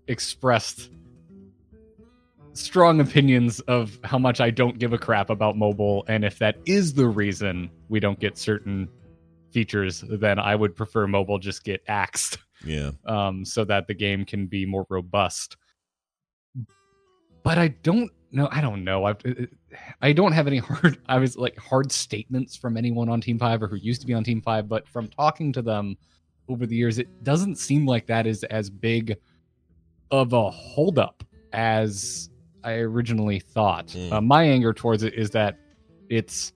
[0.07, 0.89] expressed
[2.53, 6.57] strong opinions of how much I don't give a crap about mobile, and if that
[6.65, 8.89] is the reason we don't get certain
[9.51, 12.91] features, then I would prefer mobile just get axed, yeah.
[13.05, 15.57] um, so that the game can be more robust.
[17.43, 18.49] But I don't know.
[18.51, 19.05] I don't know.
[19.05, 19.15] I
[20.01, 20.99] I don't have any hard.
[21.07, 24.13] I was like hard statements from anyone on Team Five or who used to be
[24.13, 25.97] on Team Five, but from talking to them
[26.47, 29.17] over the years, it doesn't seem like that is as big
[30.11, 31.23] of a holdup
[31.53, 32.29] as
[32.63, 33.87] I originally thought.
[33.87, 34.11] Mm.
[34.11, 35.57] Uh, my anger towards it is that
[36.09, 36.53] it's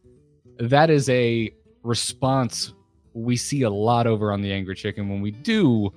[0.59, 2.73] that is a response
[3.13, 5.93] we see a lot over on the Angry Chicken when we do,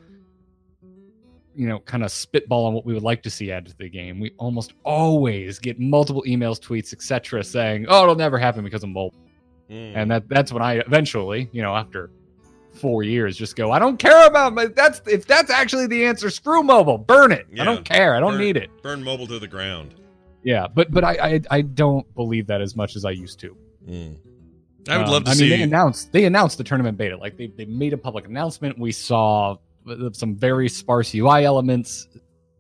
[1.55, 3.89] you know, kind of spitball on what we would like to see added to the
[3.89, 4.21] game.
[4.21, 8.91] We almost always get multiple emails, tweets, etc., saying, "Oh, it'll never happen because of
[8.91, 9.15] mobile."
[9.71, 9.97] Mm.
[9.97, 12.11] and that that's when I eventually, you know, after
[12.77, 16.31] four years, just go, I don't care about my, that's if that's actually the answer,
[16.31, 17.47] screw mobile, burn it.
[17.53, 17.63] Yeah.
[17.63, 18.15] I don't care.
[18.15, 18.71] I don't Burn- need it.
[18.83, 19.95] burn mobile to the ground.
[20.43, 23.57] Yeah, but but I, I I don't believe that as much as I used to.
[23.89, 24.17] Mm.
[24.89, 25.49] I would Um, love to I see.
[25.51, 27.17] mean, they announced they announced the tournament beta.
[27.17, 28.79] Like they they made a public announcement.
[28.79, 29.57] We saw
[30.13, 32.07] some very sparse UI elements.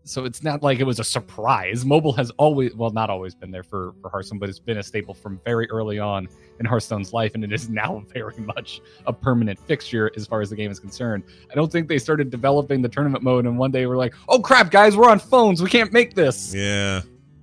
[0.07, 1.85] So it's not like it was a surprise.
[1.85, 4.83] Mobile has always, well, not always been there for, for Hearthstone, but it's been a
[4.83, 6.29] staple from very early on
[6.61, 10.51] in Hearthstone's life, and it is now very much a permanent fixture as far as
[10.51, 11.25] the game is concerned.
[11.51, 14.39] I don't think they started developing the tournament mode, and one day we're like, "Oh
[14.39, 15.61] crap, guys, we're on phones.
[15.61, 17.03] We can't make this." yeah.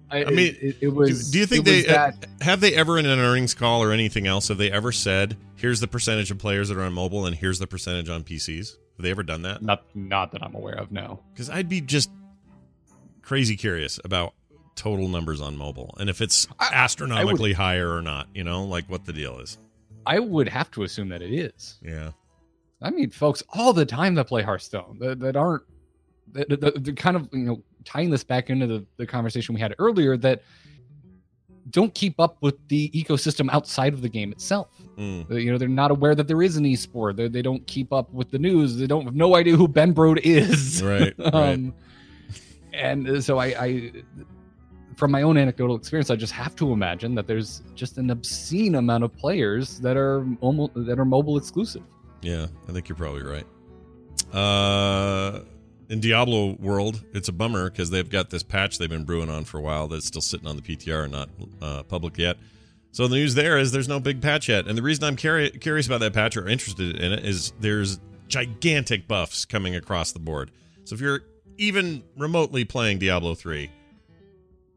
[0.10, 1.32] I, I mean, it, it was.
[1.32, 2.28] Do you think they uh, that?
[2.42, 5.80] have they ever in an earnings call or anything else have they ever said here's
[5.80, 8.78] the percentage of players that are on mobile and here's the percentage on PCs?
[8.98, 9.64] Have they ever done that?
[9.64, 10.92] Not, not that I'm aware of.
[10.92, 11.24] No.
[11.34, 12.12] Because I'd be just
[13.24, 14.34] crazy curious about
[14.76, 18.28] total numbers on mobile and if it's I- astronomically higher or not.
[18.36, 19.58] You know, like what the deal is.
[20.06, 21.80] I would have to assume that it is.
[21.82, 22.12] Yeah.
[22.82, 25.64] I mean, folks all the time that play Hearthstone that, that aren't
[26.34, 29.62] that, that, that- kind of you know tying this back into the, the conversation we
[29.62, 30.42] had earlier that
[31.70, 34.70] don't keep up with the ecosystem outside of the game itself.
[34.98, 35.30] Mm.
[35.42, 37.16] You know, they're not aware that there is an esport.
[37.16, 38.78] They, they don't keep up with the news.
[38.78, 40.84] They don't have no idea who Ben Brode is.
[40.84, 41.72] Right, right.
[42.74, 43.92] And so I, I,
[44.96, 48.76] from my own anecdotal experience, I just have to imagine that there's just an obscene
[48.76, 51.84] amount of players that are almost that are mobile exclusive.
[52.22, 53.46] Yeah, I think you're probably right.
[54.34, 55.42] Uh,
[55.90, 59.44] in Diablo world, it's a bummer because they've got this patch they've been brewing on
[59.46, 61.30] for a while that's still sitting on the PTR and not
[61.62, 62.38] uh, public yet.
[62.92, 65.60] So the news there is there's no big patch yet, and the reason I'm curi-
[65.60, 70.20] curious about that patch or interested in it is there's gigantic buffs coming across the
[70.20, 70.52] board.
[70.86, 71.22] So if you're
[71.58, 73.70] even remotely playing Diablo 3,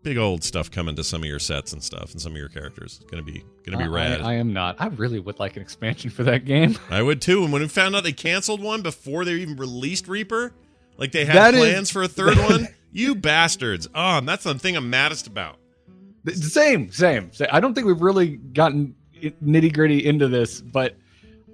[0.02, 2.48] big old stuff coming to some of your sets and stuff and some of your
[2.48, 2.98] characters.
[3.00, 4.20] It's gonna be gonna be I- rad.
[4.22, 4.76] I, I am not.
[4.78, 6.76] I really would like an expansion for that game.
[6.90, 7.42] I would too.
[7.44, 10.52] And when we found out they canceled one before they even released Reaper,
[10.96, 13.88] like they had That is- plans for a third one, you bastards.
[13.94, 15.56] Oh, and that's the thing I'm maddest about.
[16.24, 17.32] The- Same, same.
[17.32, 20.96] Sa- I don't think we've really gotten nitty gritty into this, but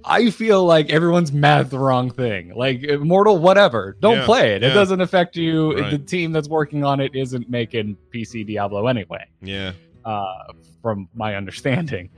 [0.05, 2.53] I feel like everyone's mad at the wrong thing.
[2.55, 3.97] Like Immortal, whatever.
[4.01, 4.63] Don't Yeah, play it.
[4.63, 5.79] It doesn't affect you.
[5.79, 5.91] Right.
[5.91, 9.27] The team that's working on it isn't making PC Diablo anyway.
[9.41, 9.73] Yeah.
[10.05, 10.25] Uh,
[10.81, 12.11] from my understanding,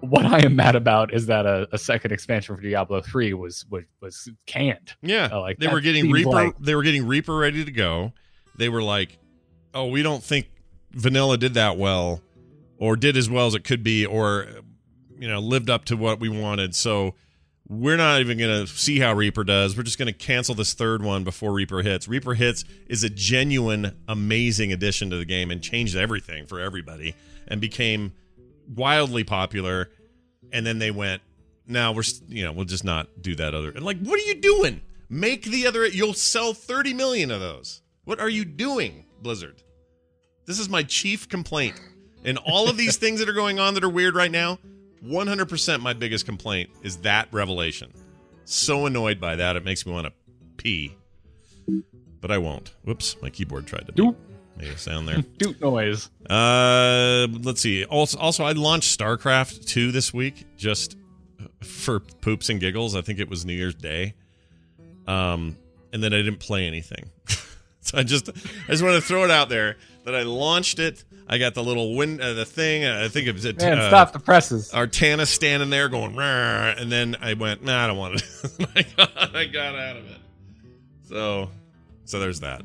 [0.00, 3.64] what I am mad about is that a, a second expansion for Diablo three was
[3.70, 4.94] was was canned.
[5.02, 5.28] Yeah.
[5.32, 8.12] Oh, like, they were getting Reaper like- they were getting Reaper ready to go.
[8.56, 9.18] They were like,
[9.74, 10.46] "Oh, we don't think
[10.92, 12.22] Vanilla did that well
[12.78, 14.46] or did as well as it could be or
[15.18, 17.14] you know, lived up to what we wanted." So
[17.68, 19.76] we're not even going to see how Reaper does.
[19.76, 22.08] We're just going to cancel this third one before Reaper hits.
[22.08, 27.14] Reaper hits is a genuine, amazing addition to the game and changed everything for everybody
[27.46, 28.12] and became
[28.74, 29.90] wildly popular.
[30.50, 31.20] And then they went,
[31.66, 33.70] now we're, you know, we'll just not do that other.
[33.70, 34.80] And like, what are you doing?
[35.10, 37.82] Make the other, you'll sell 30 million of those.
[38.04, 39.62] What are you doing, Blizzard?
[40.46, 41.78] This is my chief complaint.
[42.24, 44.58] And all of these things that are going on that are weird right now,
[45.04, 47.92] 100% my biggest complaint is that revelation.
[48.44, 50.12] So annoyed by that, it makes me want to
[50.56, 50.96] pee.
[52.20, 52.74] But I won't.
[52.84, 54.16] Whoops, my keyboard tried to Doop.
[54.56, 55.18] make, make a sound there.
[55.38, 56.10] Doot noise.
[56.28, 57.84] Uh, let's see.
[57.84, 60.96] Also, also, I launched StarCraft 2 this week just
[61.62, 62.96] for poops and giggles.
[62.96, 64.14] I think it was New Year's Day.
[65.06, 65.56] Um,
[65.92, 67.10] and then I didn't play anything.
[67.80, 69.76] so I just, I just want to throw it out there
[70.08, 71.04] that I launched it.
[71.28, 72.84] I got the little win, uh, the thing.
[72.84, 74.72] Uh, I think it was a Man, uh, stop the presses.
[74.72, 78.68] Artanis standing there going, "Rawr," and then I went, nah, I don't want it.
[78.74, 80.18] I, got, I got out of it.
[81.08, 81.50] So,
[82.06, 82.62] so there's that.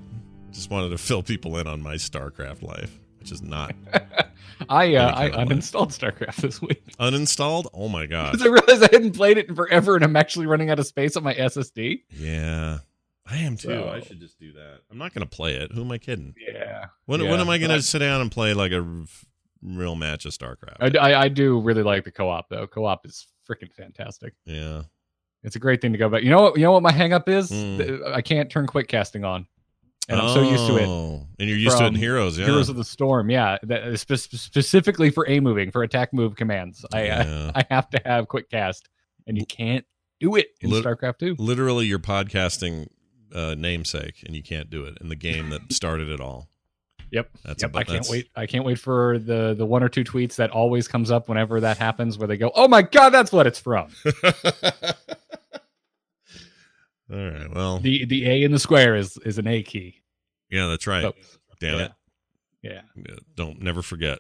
[0.51, 3.75] Just wanted to fill people in on my StarCraft life, which is not
[4.69, 7.67] I uh, I uninstalled StarCraft this week uninstalled.
[7.73, 8.33] Oh my god.
[8.33, 10.87] because I realized I hadn't played it in forever, and I'm actually running out of
[10.87, 12.03] space on my SSD.
[12.11, 12.79] Yeah,
[13.25, 13.69] I am too.
[13.69, 14.79] So- I should just do that.
[14.91, 15.71] I'm not gonna play it.
[15.71, 16.35] Who am I kidding?
[16.37, 16.85] Yeah.
[17.05, 19.05] When Yeah, when am I gonna sit down and play like a
[19.61, 20.97] real match of StarCraft?
[20.97, 22.67] I, I, I do really like the co-op though.
[22.67, 24.33] Co-op is freaking fantastic.
[24.45, 24.83] yeah.
[25.45, 26.23] It's a great thing to go back.
[26.23, 26.55] You know what?
[26.57, 27.49] You know what my hangup is?
[27.49, 27.77] Hmm.
[27.77, 29.45] Th- I can't turn quick casting on,
[30.07, 30.87] and I'm so used to it.
[30.87, 32.45] Oh, And you're used to it in Heroes, yeah.
[32.45, 36.37] Heroes of the Storm, yeah, that uh, spe- specifically for a moving for attack move
[36.37, 36.85] commands.
[36.93, 37.51] I, Yeah.
[37.55, 38.87] I I have to have quick cast,
[39.27, 39.85] and you can't
[40.21, 41.35] do it in Lit- StarCraft two.
[41.37, 42.87] Literally your podcasting
[43.33, 46.49] uh, namesake, and you can't do it in the game that started it all.
[47.11, 47.29] Yep.
[47.45, 47.69] That's yep.
[47.71, 48.29] about- I can't that's- wait.
[48.35, 51.59] I can't wait for the the one or two tweets that always comes up whenever
[51.61, 53.89] that happens, where they go, "Oh my god, that's what it's from."
[57.11, 57.53] All right.
[57.53, 60.01] Well, the The A in the square is is an A key.
[60.49, 61.03] yeah, that's right.
[61.03, 61.13] So,
[61.59, 61.85] Damn yeah.
[61.85, 61.91] it.
[62.63, 64.19] Yeah, Yeah, Don't never forget.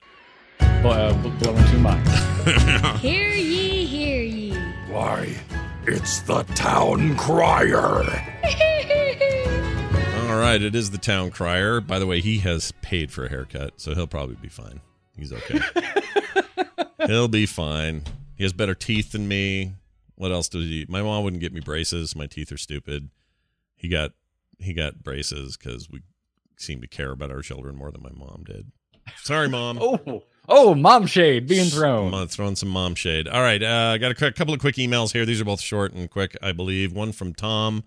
[0.59, 2.11] Bl- uh, blowing two minds.
[3.01, 4.53] Hear ye, hear ye.
[4.91, 5.33] Why,
[5.87, 8.03] it's the town crier.
[10.33, 11.79] All right, it is the town crier.
[11.79, 14.81] By the way, he has paid for a haircut, so he'll probably be fine.
[15.15, 15.59] He's okay.
[17.05, 18.01] he'll be fine.
[18.35, 19.73] He has better teeth than me.
[20.15, 20.87] What else does he?
[20.89, 22.15] My mom wouldn't get me braces.
[22.15, 23.11] My teeth are stupid.
[23.75, 24.13] He got
[24.57, 26.01] he got braces because we
[26.57, 28.71] seem to care about our children more than my mom did.
[29.17, 29.77] Sorry, mom.
[29.83, 32.11] oh, oh, mom shade being thrown.
[32.11, 33.27] I'm throwing some mom shade.
[33.27, 35.27] All right, uh, I got a quick, couple of quick emails here.
[35.27, 36.91] These are both short and quick, I believe.
[36.91, 37.83] One from Tom.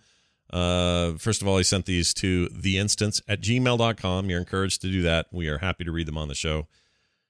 [0.51, 4.31] Uh, first of all, he sent these to theinstance at gmail.com.
[4.31, 5.27] You're encouraged to do that.
[5.33, 6.67] We are happy to read them on the show.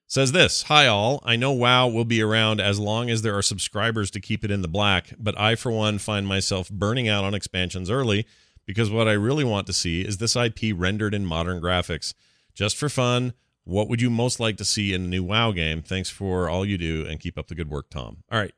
[0.09, 1.21] Says this Hi, all.
[1.25, 4.51] I know WoW will be around as long as there are subscribers to keep it
[4.51, 8.27] in the black, but I, for one, find myself burning out on expansions early
[8.67, 12.15] because what I really want to see is this IP rendered in modern graphics.
[12.55, 13.33] Just for fun,
[13.65, 15.83] what would you most like to see in a new WoW game?
[15.83, 18.19] Thanks for all you do and keep up the good work, Tom.
[18.31, 18.55] All right.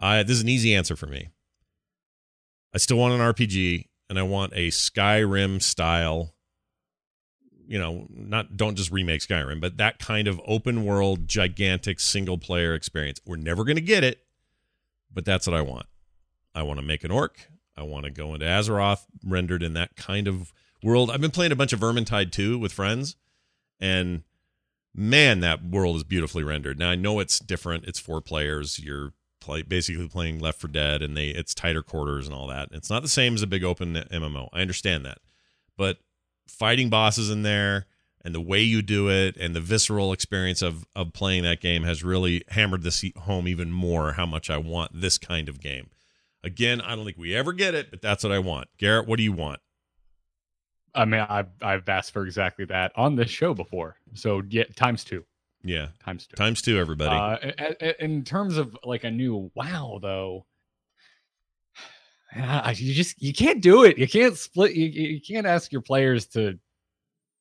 [0.00, 1.28] I, this is an easy answer for me.
[2.76, 6.34] I still want an RPG and I want a Skyrim style
[7.66, 12.36] you know, not don't just remake Skyrim, but that kind of open world, gigantic single
[12.36, 13.18] player experience.
[13.26, 14.20] We're never going to get it,
[15.10, 15.86] but that's what I want.
[16.54, 17.48] I want to make an orc.
[17.76, 20.52] I want to go into Azeroth rendered in that kind of
[20.82, 21.10] world.
[21.10, 23.16] I've been playing a bunch of Vermintide 2 with friends,
[23.80, 24.22] and
[24.94, 26.78] man, that world is beautifully rendered.
[26.78, 27.86] Now I know it's different.
[27.86, 28.78] It's four players.
[28.78, 29.14] You're
[29.46, 32.68] play, basically playing Left 4 Dead, and they it's tighter quarters and all that.
[32.72, 34.48] It's not the same as a big open MMO.
[34.52, 35.18] I understand that,
[35.76, 35.98] but
[36.46, 37.86] fighting bosses in there
[38.24, 41.84] and the way you do it and the visceral experience of of playing that game
[41.84, 45.90] has really hammered this home even more how much I want this kind of game.
[46.42, 48.68] Again, I don't think we ever get it, but that's what I want.
[48.78, 49.60] Garrett, what do you want?
[50.94, 53.96] I mean, I've I've asked for exactly that on this show before.
[54.14, 55.24] So yeah, times two,
[55.66, 56.36] Yeah, times two.
[56.36, 57.14] times two, everybody.
[57.14, 60.46] Uh, a- a- in terms of like a new wow, though,
[62.74, 63.98] you just you can't do it.
[63.98, 64.74] You can't split.
[64.74, 66.58] You you can't ask your players to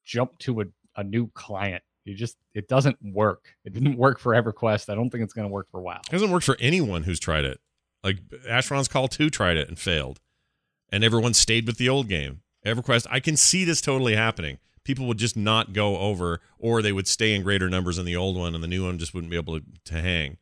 [0.05, 0.65] jump to a,
[0.95, 1.83] a new client.
[2.03, 3.45] You just it doesn't work.
[3.63, 4.89] It didn't work for EverQuest.
[4.89, 5.99] I don't think it's going to work for WoW.
[6.05, 7.59] It hasn't worked for anyone who's tried it.
[8.03, 8.17] Like
[8.47, 10.19] Asheron's Call 2 tried it and failed.
[10.91, 12.41] And everyone stayed with the old game.
[12.63, 14.59] EverQuest, I can see this totally happening.
[14.85, 18.15] People would just not go over, or they would stay in greater numbers in the
[18.15, 20.37] old one, and the new one just wouldn't be able to, to hang.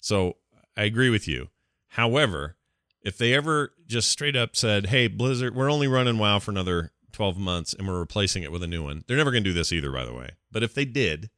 [0.00, 0.38] So
[0.76, 1.48] I agree with you.
[1.88, 2.56] However,
[3.02, 6.90] if they ever just straight up said, hey, Blizzard, we're only running WoW for another
[7.12, 9.54] 12 months and we're replacing it with a new one, they're never going to do
[9.54, 10.30] this either, by the way.
[10.50, 11.30] But if they did,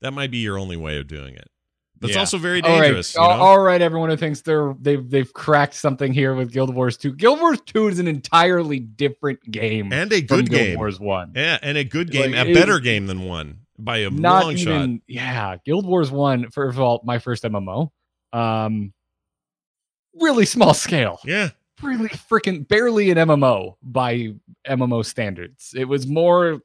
[0.00, 1.48] that might be your only way of doing it.
[2.00, 2.20] But it's Yeah.
[2.20, 3.14] also very dangerous.
[3.14, 3.42] all- you know?
[3.42, 7.12] all right, everyone who thinks they're they've they've cracked something here with Guild Wars 2.
[7.12, 10.64] Guild Wars 2 is an entirely different game and a from game.
[10.68, 10.78] Guild.
[10.78, 11.32] Wars 1.
[11.36, 14.56] Yeah, and a good game, Like, a better game than one by a Not long
[14.56, 15.02] even shot.
[15.08, 17.90] yeah, Guild Wars 1 first of all, my first MMO.
[18.32, 18.94] Um
[20.14, 21.20] really small scale.
[21.24, 21.50] Yeah,
[21.82, 24.34] Really freaking barely an MMO by
[24.66, 25.72] MMO standards.
[25.76, 26.60] It was more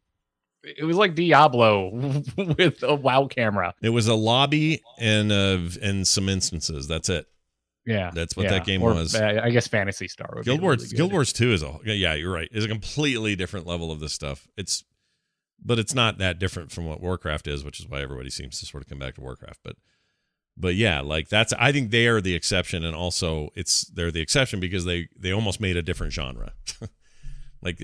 [0.66, 1.89] it was like Diablo
[2.38, 3.74] with a WoW camera.
[3.82, 6.88] it was a lobby and uh, and some instances.
[6.88, 7.28] That's it.
[7.86, 8.11] Yeah.
[8.13, 8.53] That's what yeah.
[8.53, 9.16] that game Or, was.
[9.16, 10.97] uh, I guess Phantasy Star Guild Wars, really.
[10.97, 12.49] Guild Wars Two is a yeah, you're right.
[12.51, 14.47] Is a completely different level of this stuff.
[14.57, 14.84] It's,
[15.63, 18.66] but it's not that different from what Warcraft is, which is why everybody seems to
[18.66, 19.59] sort of come back to Warcraft.
[19.63, 19.76] But,
[20.57, 24.22] but yeah, like that's I think they are the exception, and also it's they're the
[24.22, 26.53] exception because they they almost made a different genre.
[27.61, 27.82] like,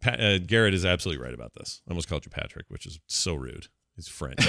[0.00, 1.82] Pa- uh, Garrett is absolutely right about this.
[1.86, 3.68] I almost called you Patrick, which is so rude.
[3.96, 4.46] He's French.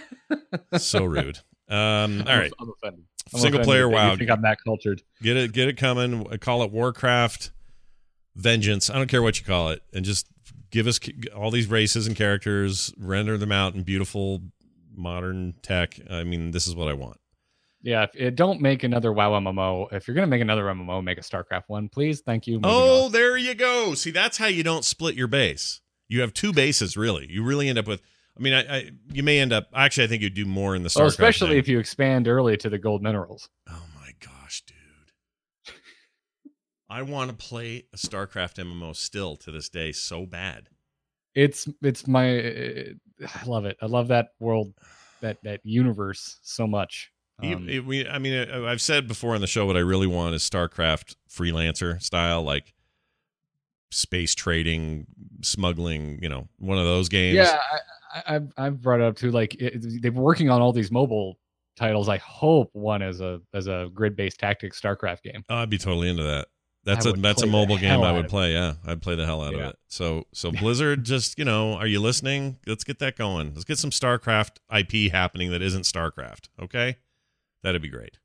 [0.78, 1.38] so rude.
[1.68, 2.52] Um, all right.
[2.60, 3.04] I'm offended.
[3.34, 4.16] I'm Single offended player that you WoW.
[4.16, 5.02] think I'm that cultured?
[5.22, 6.24] Get it, get it coming.
[6.38, 7.50] Call it Warcraft
[8.36, 8.90] Vengeance.
[8.90, 10.26] I don't care what you call it, and just
[10.70, 11.00] give us
[11.34, 12.92] all these races and characters.
[12.98, 14.42] Render them out in beautiful
[14.94, 15.98] modern tech.
[16.10, 17.18] I mean, this is what I want.
[17.86, 19.86] Yeah, if, eh, don't make another WoW MMO.
[19.92, 22.20] If you're gonna make another MMO, make a StarCraft one, please.
[22.20, 22.54] Thank you.
[22.54, 23.12] Moving Oh, on.
[23.12, 23.94] there you go.
[23.94, 25.80] See, that's how you don't split your base.
[26.08, 27.30] You have two bases, really.
[27.30, 28.02] You really end up with.
[28.36, 29.68] I mean, I, I you may end up.
[29.72, 30.98] Actually, I think you'd do more in the StarCraft.
[30.98, 31.58] well, especially thing.
[31.58, 33.48] if you expand early to the gold minerals.
[33.70, 35.74] Oh my gosh, dude.
[36.90, 40.68] I want to play a StarCraft MMO still to this day so bad.
[41.36, 42.84] It's it's my eh,
[43.22, 43.76] I love it.
[43.80, 44.74] I love that world,
[45.20, 47.12] that that universe so much.
[47.42, 50.06] Um, it- we, I mean, uh, I've said before on the show what I really
[50.06, 52.72] want is StarCraft freelancer style, like
[53.90, 55.06] space trading,
[55.42, 56.18] smuggling.
[56.22, 57.36] You know, one of those games.
[57.36, 59.30] yeah, I, I, I've I've brought it up too.
[59.30, 61.38] Like it, they've been working on all these mobile
[61.76, 62.08] titles.
[62.08, 65.44] I hope one as a as a grid based tactics StarCraft game.
[65.48, 66.48] Oh, I'd be totally into that.
[66.84, 68.30] That's a that's a mobile game I would it.
[68.30, 68.52] play.
[68.52, 69.76] Yeah, I'd play the hell out of it.
[69.88, 72.58] So so Blizzard, just you know, are you listening?
[72.66, 73.52] Let's get that going.
[73.54, 76.48] Let's get some StarCraft IP happening that isn't StarCraft.
[76.62, 76.96] Okay,
[77.66, 78.18] that'd be great.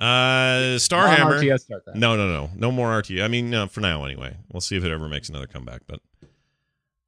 [0.00, 1.40] Uh, Starhammer.
[1.40, 1.94] RTS StarCraft.
[1.94, 3.20] No, no, no, no more RT.
[3.20, 4.36] I mean, uh, for now anyway.
[4.52, 5.82] We'll see if it ever makes another comeback.
[5.86, 6.00] But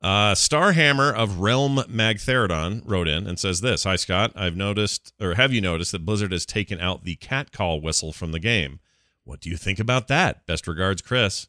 [0.02, 5.34] uh, Starhammer of Realm Magtheridon wrote in and says this: Hi Scott, I've noticed, or
[5.34, 8.80] have you noticed that Blizzard has taken out the cat call whistle from the game?
[9.24, 10.46] What do you think about that?
[10.46, 11.48] Best regards, Chris.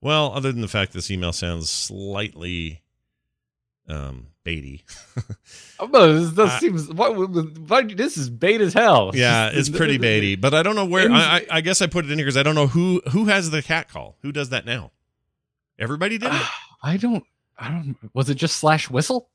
[0.00, 2.82] Well, other than the fact this email sounds slightly
[3.90, 4.82] um baity.
[5.78, 9.10] Oh, this, I- seems what, what, this is bait as hell.
[9.14, 11.10] yeah, it's pretty baity, but I don't know where.
[11.10, 13.26] I, I, I guess I put it in here because I don't know who who
[13.26, 14.16] has the cat call.
[14.22, 14.92] Who does that now?
[15.78, 16.42] Everybody did it.
[16.82, 17.24] I don't.
[17.58, 17.96] I don't.
[18.14, 19.28] Was it just slash whistle?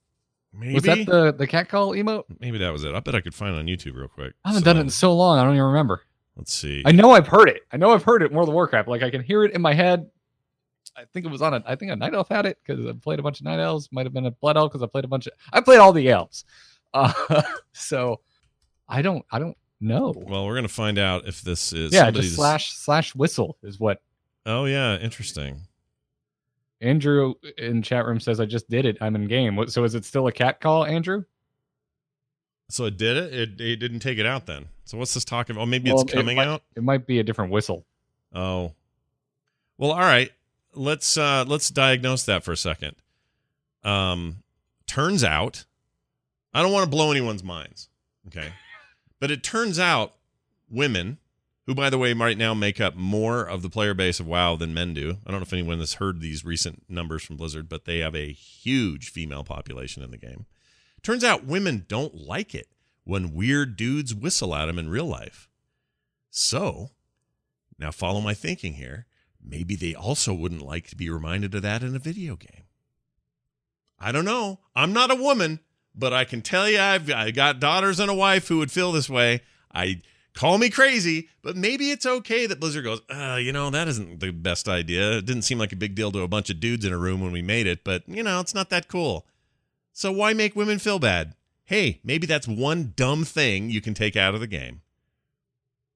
[0.54, 2.24] Maybe Was that the the cat call emote?
[2.40, 2.96] maybe that was it.
[2.96, 4.34] I bet I could find it on YouTube real quick.
[4.46, 5.38] I haven't So, done it in so long.
[5.38, 6.02] I don't even remember.
[6.38, 6.82] Let's see.
[6.86, 7.62] I know I've heard it.
[7.72, 8.88] I know I've heard it more of Warcraft.
[8.88, 10.10] Like I can hear it in my head.
[10.98, 11.64] I think it was on a.
[11.66, 13.90] I think a night elf had it because I played a bunch of night elves.
[13.92, 15.34] Might have been a blood elf because I played a bunch of.
[15.52, 16.46] I played all the elves.
[16.94, 17.12] Uh,
[17.74, 18.22] so
[18.88, 19.26] I don't.
[19.32, 20.14] I don't know.
[20.16, 23.80] well, we're gonna find out if this is yeah, somebody's- just slash slash whistle is
[23.80, 24.02] what
[24.46, 25.62] Oh yeah, interesting.
[26.82, 28.40] Andrew in chat room says.
[28.40, 28.98] I just did it.
[29.02, 29.56] I'm in game.
[29.56, 31.24] What- So is it still a cat call, Andrew?
[32.70, 33.34] So it did it.
[33.34, 34.66] It, it didn't take it out then.
[34.86, 35.56] So what's this talking?
[35.56, 35.64] About?
[35.64, 36.64] Oh, maybe Well, it's it coming might- out.
[36.76, 37.86] It might be a different whistle.
[38.34, 38.74] Oh.
[39.78, 40.32] Well, all right.
[40.76, 42.96] Let's uh let's diagnose that for a second.
[43.84, 44.44] Um
[44.88, 45.66] turns out
[46.54, 47.90] I don't want to blow anyone's minds,
[48.28, 48.50] okay?
[49.20, 50.14] But it turns out
[50.70, 51.18] women
[51.66, 54.56] who, by the way, right now make up more of the player base of WoW
[54.56, 55.18] than men do.
[55.26, 58.16] I don't know if anyone has heard these recent numbers from Blizzard, but they have
[58.16, 60.46] a huge female population in the game.
[61.02, 62.68] Turns out women don't like it
[63.04, 65.50] when weird dudes whistle at them in real life.
[66.30, 66.92] So,
[67.80, 69.08] now follow my thinking here.
[69.48, 72.64] Maybe they also wouldn't like to be reminded of that in a video game.
[74.00, 74.60] I don't know.
[74.76, 75.60] I'm not a woman,
[75.94, 78.92] but I can tell you I've I got daughters and a wife who would feel
[78.92, 79.42] this way.
[79.74, 80.02] I
[80.34, 84.20] call me crazy, but maybe it's okay that Blizzard goes, uh, you know, that isn't
[84.20, 85.18] the best idea.
[85.18, 87.22] It didn't seem like a big deal to a bunch of dudes in a room
[87.22, 89.26] when we made it, but you know, it's not that cool.
[89.94, 91.36] So why make women feel bad?
[91.64, 94.82] Hey, maybe that's one dumb thing you can take out of the game.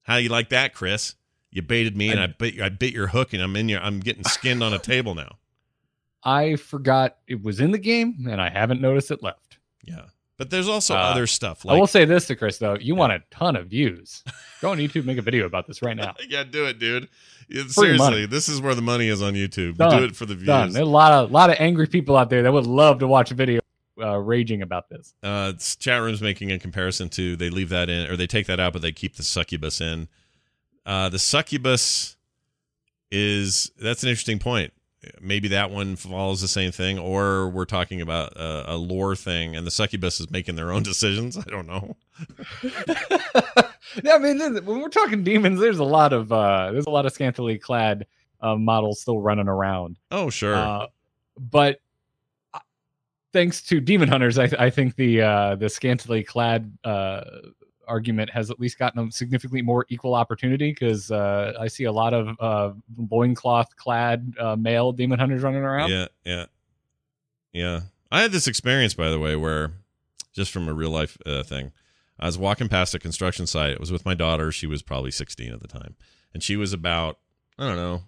[0.03, 1.15] How you like that, Chris?
[1.51, 3.99] You baited me and I, bit I bit your hook and I'm in your I'm
[3.99, 5.37] getting skinned on a table now.
[6.23, 9.57] I forgot it was in the game and I haven't noticed it left.
[9.83, 10.05] Yeah.
[10.37, 13.11] But there's also Uh, other stuff I will say this to Chris though, you want
[13.13, 14.23] a ton of views.
[14.61, 16.15] Go on YouTube, make a video about this right now.
[16.29, 17.09] Yeah, do it, dude.
[17.49, 18.25] Yeah, Seriously, money.
[18.27, 19.77] this is where the money is on YouTube.
[19.77, 19.97] Done.
[19.99, 20.47] Do it for the views.
[20.47, 20.71] Done.
[20.71, 23.31] There's a lot of lot of angry people out there that would love to watch
[23.31, 23.59] a video
[24.01, 25.13] uh, raging about this.
[25.23, 28.59] uh, chat rooms making a comparison to they leave that in or they take that
[28.59, 30.07] out, but they keep the succubus in.
[30.85, 32.17] Uh, the succubus
[33.11, 34.73] is that's an interesting point.
[35.21, 39.55] Maybe that one follows the same thing, or we're talking about a, a lore thing,
[39.55, 41.37] and the succubus is making their own decisions.
[41.37, 41.95] I don't know.
[44.03, 47.05] yeah, I mean, when we're talking demons, there's a lot of uh, there's a lot
[47.05, 48.05] of scantily clad
[48.41, 49.97] uh, models still running around.
[50.11, 50.55] Oh, sure.
[50.55, 50.87] Uh,
[51.37, 51.79] but
[52.53, 52.59] uh,
[53.31, 57.23] thanks to demon hunters, I, I think the uh, the scantily clad uh,
[57.89, 61.91] argument has at least gotten a significantly more equal opportunity because uh, I see a
[61.91, 65.89] lot of uh, loincloth clad uh, male demon hunters running around.
[65.89, 66.45] Yeah, yeah,
[67.51, 67.79] yeah.
[68.11, 69.73] I had this experience, by the way, where
[70.33, 71.71] just from a real life uh, thing,
[72.19, 73.71] I was walking past a construction site.
[73.71, 74.51] It was with my daughter.
[74.51, 75.95] She was probably 16 at the time,
[76.33, 77.17] and she was about
[77.59, 78.03] I don't know,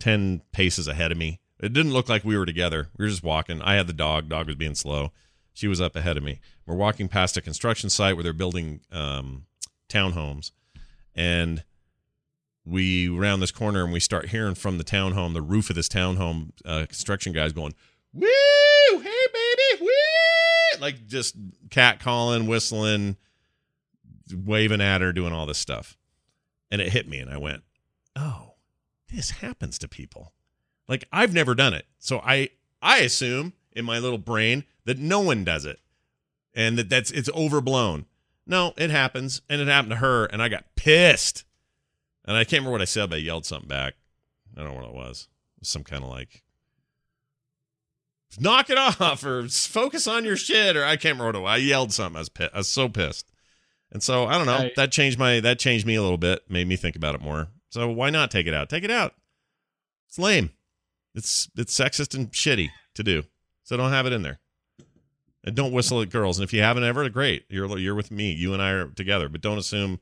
[0.00, 1.40] 10 paces ahead of me.
[1.60, 2.88] It didn't look like we were together.
[2.96, 3.60] We were just walking.
[3.60, 4.28] I had the dog.
[4.28, 5.12] Dog was being slow.
[5.54, 6.40] She was up ahead of me.
[6.66, 9.46] We're walking past a construction site where they're building um,
[9.88, 10.50] townhomes,
[11.14, 11.62] and
[12.64, 15.88] we round this corner and we start hearing from the townhome, the roof of this
[15.88, 17.72] townhome, uh, construction guys going,
[18.12, 18.28] "Woo!
[18.90, 19.80] Hey, baby!
[19.80, 21.36] Woo!" Like just
[21.70, 23.16] cat calling, whistling,
[24.34, 25.96] waving at her, doing all this stuff,
[26.68, 27.62] and it hit me, and I went,
[28.16, 28.54] "Oh,
[29.08, 30.32] this happens to people."
[30.88, 32.48] Like I've never done it, so I
[32.82, 35.80] I assume in my little brain that no one does it,
[36.54, 38.06] and that that's it's overblown.
[38.46, 41.44] No, it happens, and it happened to her, and I got pissed.
[42.26, 43.94] And I can't remember what I said, but I yelled something back.
[44.56, 45.28] I don't know what it was.
[45.56, 46.42] It was some kind of like,
[48.38, 51.50] knock it off or focus on your shit, or I can't remember what it was.
[51.50, 52.16] I yelled something.
[52.16, 52.54] I was, pissed.
[52.54, 53.30] I was so pissed.
[53.92, 54.54] And so I don't know.
[54.54, 57.20] I- that changed my that changed me a little bit, made me think about it
[57.20, 57.48] more.
[57.70, 58.68] So why not take it out?
[58.68, 59.14] Take it out.
[60.08, 60.50] It's lame.
[61.14, 63.22] It's it's sexist and shitty to do.
[63.62, 64.40] So don't have it in there.
[65.44, 66.38] And don't whistle at girls.
[66.38, 67.44] And if you haven't ever, great.
[67.48, 68.32] You're you're with me.
[68.32, 69.28] You and I are together.
[69.28, 70.00] But don't assume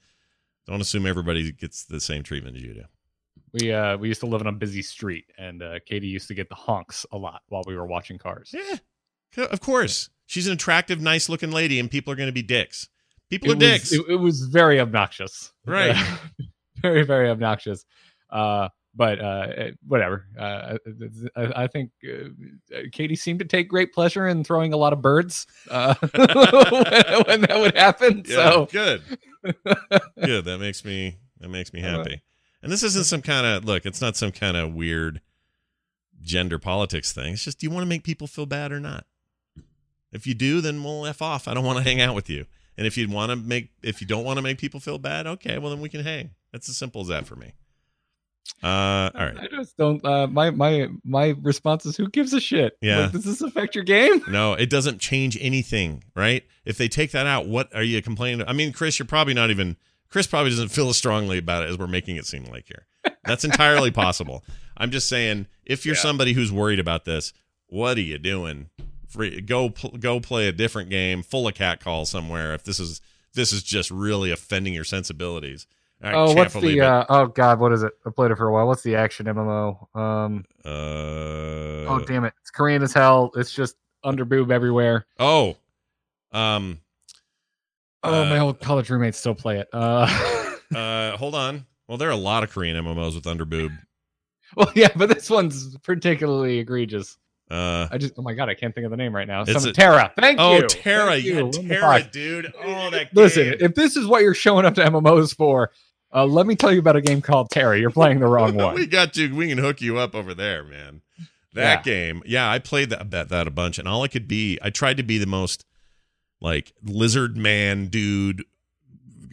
[0.66, 2.84] don't assume everybody gets the same treatment as you do.
[3.52, 6.34] We uh we used to live on a busy street, and uh, Katie used to
[6.34, 8.54] get the honks a lot while we were watching cars.
[8.54, 10.08] Yeah, of course.
[10.26, 12.88] She's an attractive, nice looking lady, and people are going to be dicks.
[13.28, 13.92] People it are was, dicks.
[13.92, 15.96] It, it was very obnoxious, Right.
[16.82, 17.84] very very obnoxious.
[18.30, 20.26] Uh, but uh, eh, whatever.
[20.38, 20.76] Uh,
[21.36, 25.00] I, I think uh, Katie seemed to take great pleasure in throwing a lot of
[25.00, 26.28] birds uh, when,
[27.26, 28.22] when that would happen.
[28.26, 29.02] yeah, So good,
[30.24, 30.44] good.
[30.44, 31.96] That makes me that makes me right.
[31.96, 32.22] happy.
[32.62, 33.86] And this isn't some kind of look.
[33.86, 35.20] It's not some kind of weird
[36.20, 37.32] gender politics thing.
[37.32, 39.06] It's just do you want to make people feel bad or not?
[40.12, 41.48] If you do, then we'll f off.
[41.48, 42.46] I don't want to hang out with you.
[42.76, 45.26] And if you want to make, if you don't want to make people feel bad,
[45.26, 46.30] okay, well then we can hang.
[46.52, 47.54] That's as simple as that for me.
[48.62, 49.36] Uh, all right.
[49.40, 50.04] I just don't.
[50.04, 52.76] Uh, my my my response is, who gives a shit?
[52.80, 53.00] Yeah.
[53.04, 54.22] Like, does this affect your game?
[54.28, 56.44] No, it doesn't change anything, right?
[56.64, 58.46] If they take that out, what are you complaining?
[58.46, 59.76] I mean, Chris, you're probably not even.
[60.08, 62.86] Chris probably doesn't feel as strongly about it as we're making it seem like here.
[63.24, 64.44] That's entirely possible.
[64.76, 66.02] I'm just saying, if you're Yeah.
[66.02, 67.32] somebody who's worried about this,
[67.68, 68.68] what are you doing?
[69.08, 72.54] Free, go go play a different game, full of cat calls somewhere.
[72.54, 73.00] If this is
[73.34, 75.66] this is just really offending your sensibilities.
[76.02, 76.80] I Oh, what's the?
[76.80, 77.92] Uh, oh God, what is it?
[78.06, 78.66] I played it for a while.
[78.66, 79.96] What's the action MMO?
[79.96, 80.44] Um.
[80.64, 82.34] Uh, oh damn it!
[82.40, 83.30] It's Korean as hell.
[83.36, 85.06] It's just underboob everywhere.
[85.20, 85.56] oh,
[86.32, 86.80] um,
[88.04, 89.68] Oh, my Uh, old college roommates still play it.
[89.72, 90.06] Uh.
[90.74, 91.66] uh, hold on.
[91.86, 93.76] Well, there are a lot of Korean MMOs with underboob.
[94.56, 97.16] well, yeah, but this one's particularly egregious.
[97.50, 98.14] Uh, I just.
[98.16, 99.44] Oh my God, I can't think of the name right now.
[99.44, 100.12] Some a- TERA.
[100.18, 100.66] Thank oh, you.
[100.68, 101.50] TERA, Thank you.
[101.50, 102.52] The TERA, dude.
[102.64, 103.56] Oh, that Listen, game.
[103.60, 105.70] if this is what you're showing up to MMOs for,
[106.14, 107.80] Uh, let me tell you about a game called Terry.
[107.80, 108.74] You're playing the wrong one.
[108.74, 109.34] we got you.
[109.34, 111.02] We can hook you up over there, man.
[111.54, 114.58] That game, yeah, I played that that, that a bunch, and all I could be,
[114.62, 115.66] I tried to be the most
[116.40, 118.44] like lizard man dude,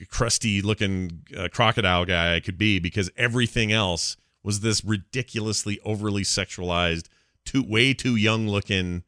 [0.09, 6.23] crusty looking uh, crocodile guy I could be because everything else was this ridiculously overly
[6.23, 7.07] sexualized,
[7.45, 9.03] too way too young looking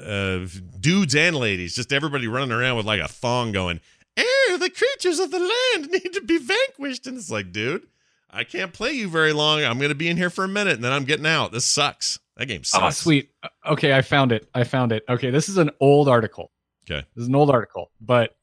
[0.00, 0.46] uh,
[0.78, 3.80] dudes and ladies, just everybody running around with like a thong going,
[4.18, 7.86] "Oh, the creatures of the land need to be vanquished," and it's like, dude.
[8.28, 9.64] I can't play you very long.
[9.64, 11.52] I'm going to be in here for a minute and then I'm getting out.
[11.52, 12.18] This sucks.
[12.36, 12.84] That game sucks.
[12.84, 13.30] Oh, sweet.
[13.66, 14.46] Okay, I found it.
[14.54, 15.04] I found it.
[15.08, 16.50] Okay, this is an old article.
[16.90, 17.06] Okay.
[17.14, 18.36] This is an old article, but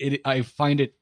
[0.00, 0.94] it I find it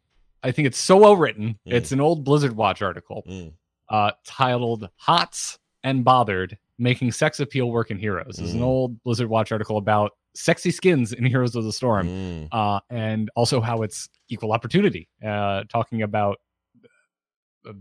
[0.43, 1.59] I think it's so well written.
[1.67, 1.73] Mm.
[1.73, 3.53] It's an old Blizzard Watch article Mm.
[3.89, 8.37] uh titled Hots and Bothered Making Sex Appeal Work in Heroes.
[8.37, 8.65] This is an Mm.
[8.65, 12.09] old Blizzard Watch article about sexy skins in Heroes of the Storm.
[12.09, 12.49] Mm.
[12.53, 15.09] uh, and also how it's equal opportunity.
[15.25, 16.39] Uh, talking about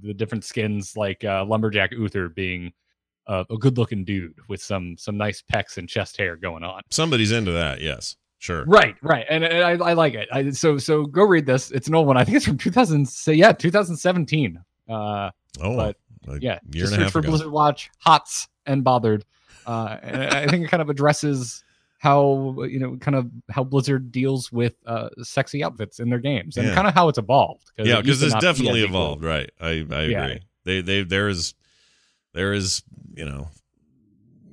[0.02, 2.72] the different skins, like uh, Lumberjack Uther being
[3.28, 6.82] a good-looking dude with some some nice pecs and chest hair going on.
[6.92, 7.80] Somebody's into that.
[7.82, 8.16] Yes.
[8.40, 8.66] Sure.
[8.66, 10.28] Right, right, and, and I, I like it.
[10.30, 11.72] I, so so go read this.
[11.72, 12.18] It's an old one.
[12.18, 13.08] I think it's from 2000.
[13.08, 14.60] Say yeah, 2017.
[14.90, 15.30] Uh,
[15.62, 15.96] Oh, But,
[16.42, 17.30] yeah, year just and a search half for ago.
[17.30, 19.24] Blizzard Watch Hots and Bothered.
[19.66, 21.63] Uh, and I think it kind of addresses
[22.04, 26.58] how you know kind of how Blizzard deals with uh, sexy outfits in their games
[26.58, 26.76] and Yeah.
[26.76, 27.72] kind of how it's evolved.
[27.78, 29.24] Yeah, because to it's be definitely as evolved.
[29.24, 29.50] Right.
[29.62, 30.26] I I Yeah.
[30.26, 30.42] agree.
[30.66, 31.54] They they there is
[32.34, 32.84] there is
[33.16, 33.48] you know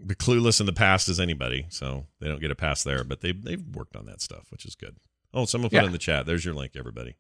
[0.05, 3.03] the clueless in the past as anybody, so they don't get a pass there.
[3.03, 4.95] But they they've worked on that stuff, which is good.
[5.35, 5.87] Oh, someone put Yeah.
[5.87, 6.27] in the chat.
[6.27, 7.17] There's your link, everybody.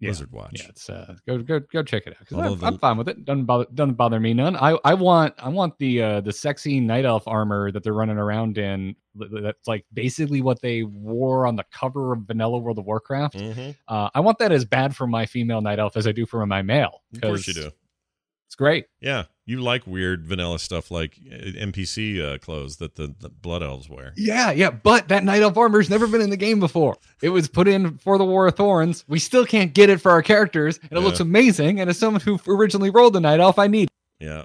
[0.00, 0.08] Yeah.
[0.10, 0.50] Blizzard Watch.
[0.54, 2.26] Yeah, it's uh, go go go check it out.
[2.40, 3.24] I'm, the- I'm fine with it.
[3.24, 4.54] Doesn't bother doesn't bother me none.
[4.56, 8.16] I I want I want the uh the sexy night elf armor that they're running
[8.18, 8.94] around in.
[9.16, 13.34] That's like basically what they wore on the cover of Vanilla World of Warcraft.
[13.36, 13.74] Mhm.
[13.88, 16.46] Uh, I want that as bad for my female night elf as I do for
[16.46, 17.02] my male.
[17.14, 17.70] Of course you do.
[18.48, 18.86] It's great.
[19.00, 23.62] Yeah, you like weird vanilla stuff like uh, NPC uh, clothes that the, the blood
[23.62, 24.14] elves wear.
[24.16, 26.96] Yeah, yeah, but that Night Elf armor's never been in the game before.
[27.22, 29.04] It was put in for the War of Thorns.
[29.06, 31.04] We still can't get it for our characters, and it Yeah.
[31.06, 31.78] looks amazing.
[31.78, 33.88] And as someone who originally rolled the Night Elf, I need.
[34.18, 34.44] Yeah.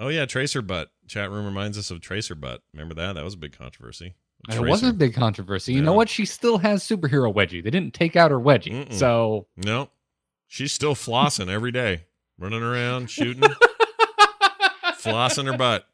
[0.00, 0.90] Oh yeah, Tracer Butt.
[1.06, 2.60] Chat room reminds us of Tracer Butt.
[2.72, 3.12] Remember that?
[3.14, 4.14] That was a big controversy.
[4.50, 5.72] It wasn't a big controversy.
[5.74, 6.08] You know what?
[6.08, 7.62] She still has superhero wedgie.
[7.62, 8.92] They didn't take out her wedgie, Mm-mm.
[8.92, 9.90] so No,
[10.48, 12.02] she's still flossing every day,
[12.38, 13.42] running around, shooting,
[15.00, 15.86] flossing her butt.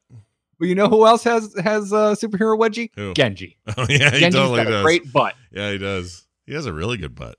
[0.59, 2.91] But you know who else has has uh, superhero wedgie?
[2.97, 3.15] Who?
[3.15, 3.57] Genji.
[3.77, 4.83] Oh yeah, he Genji's totally got a does.
[4.85, 5.35] great butt.
[5.53, 6.27] Yeah, he does.
[6.47, 7.37] He has a really good butt.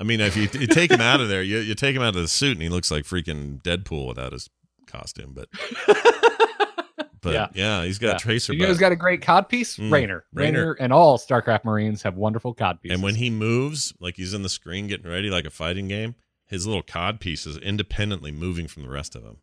[0.00, 2.14] I mean, if you, you take him out of there, you, you take him out
[2.14, 4.48] of the suit, and he looks like freaking Deadpool without his
[4.86, 5.34] costume.
[5.34, 5.48] But
[7.20, 7.84] but yeah, Yeah.
[7.84, 8.16] he's got Yeah.
[8.18, 9.76] Tracer You know who's got a great cod piece?
[9.76, 10.24] Mm, Raynor.
[10.32, 10.58] Raynor.
[10.60, 10.72] Raynor.
[10.80, 12.94] and all StarCraft Marines have wonderful cod pieces.
[12.94, 16.14] and when he moves, like he's in the screen getting ready, like a fighting game,
[16.48, 19.36] his little cod piece is independently moving from the rest of him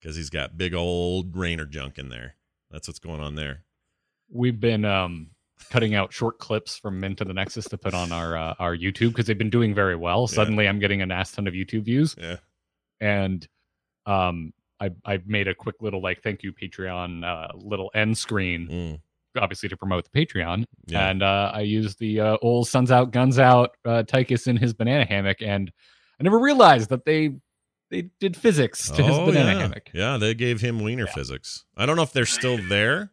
[0.00, 2.34] because he's got big old Raynor junk in there.
[2.70, 3.64] That's what's going on there.
[4.30, 5.28] we've been um
[5.70, 9.08] cutting out short clips from Into the Nexus to put on our uh, our YouTube
[9.08, 10.26] because they've been doing very well.
[10.28, 10.34] Yeah.
[10.34, 12.36] Suddenly, I'm getting a ass ton of YouTube views, Yeah.
[13.00, 13.46] and
[14.04, 18.68] um, I I made a quick little like thank you Patreon uh, little end screen,
[18.68, 19.00] Mm.
[19.40, 21.08] obviously to promote the Patreon, Yeah.
[21.08, 24.74] and uh, I used the uh, old Suns Out Guns Out uh, Tychus in his
[24.74, 25.70] banana hammock, and
[26.20, 27.34] I never realized that they
[27.90, 29.58] they did physics to his Oh, banana yeah.
[29.60, 29.90] hammock.
[29.94, 31.12] Yeah, they gave him wiener Yeah.
[31.14, 31.64] physics.
[31.76, 33.12] I don't know if they're still there.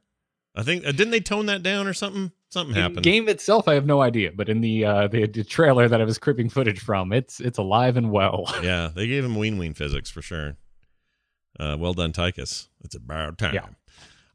[0.56, 2.32] I think uh, didn't they tone that down or something?
[2.50, 3.04] Something In happened.
[3.04, 6.04] game itself, I have no idea, but in the uh, the, the trailer that I
[6.04, 8.46] was cripping footage from, it's it's alive and well.
[8.64, 10.58] yeah, they gave him ween ween physics for sure.
[11.60, 12.68] Uh, well done, Tychus.
[12.84, 13.54] It's about time.
[13.56, 13.66] Yeah.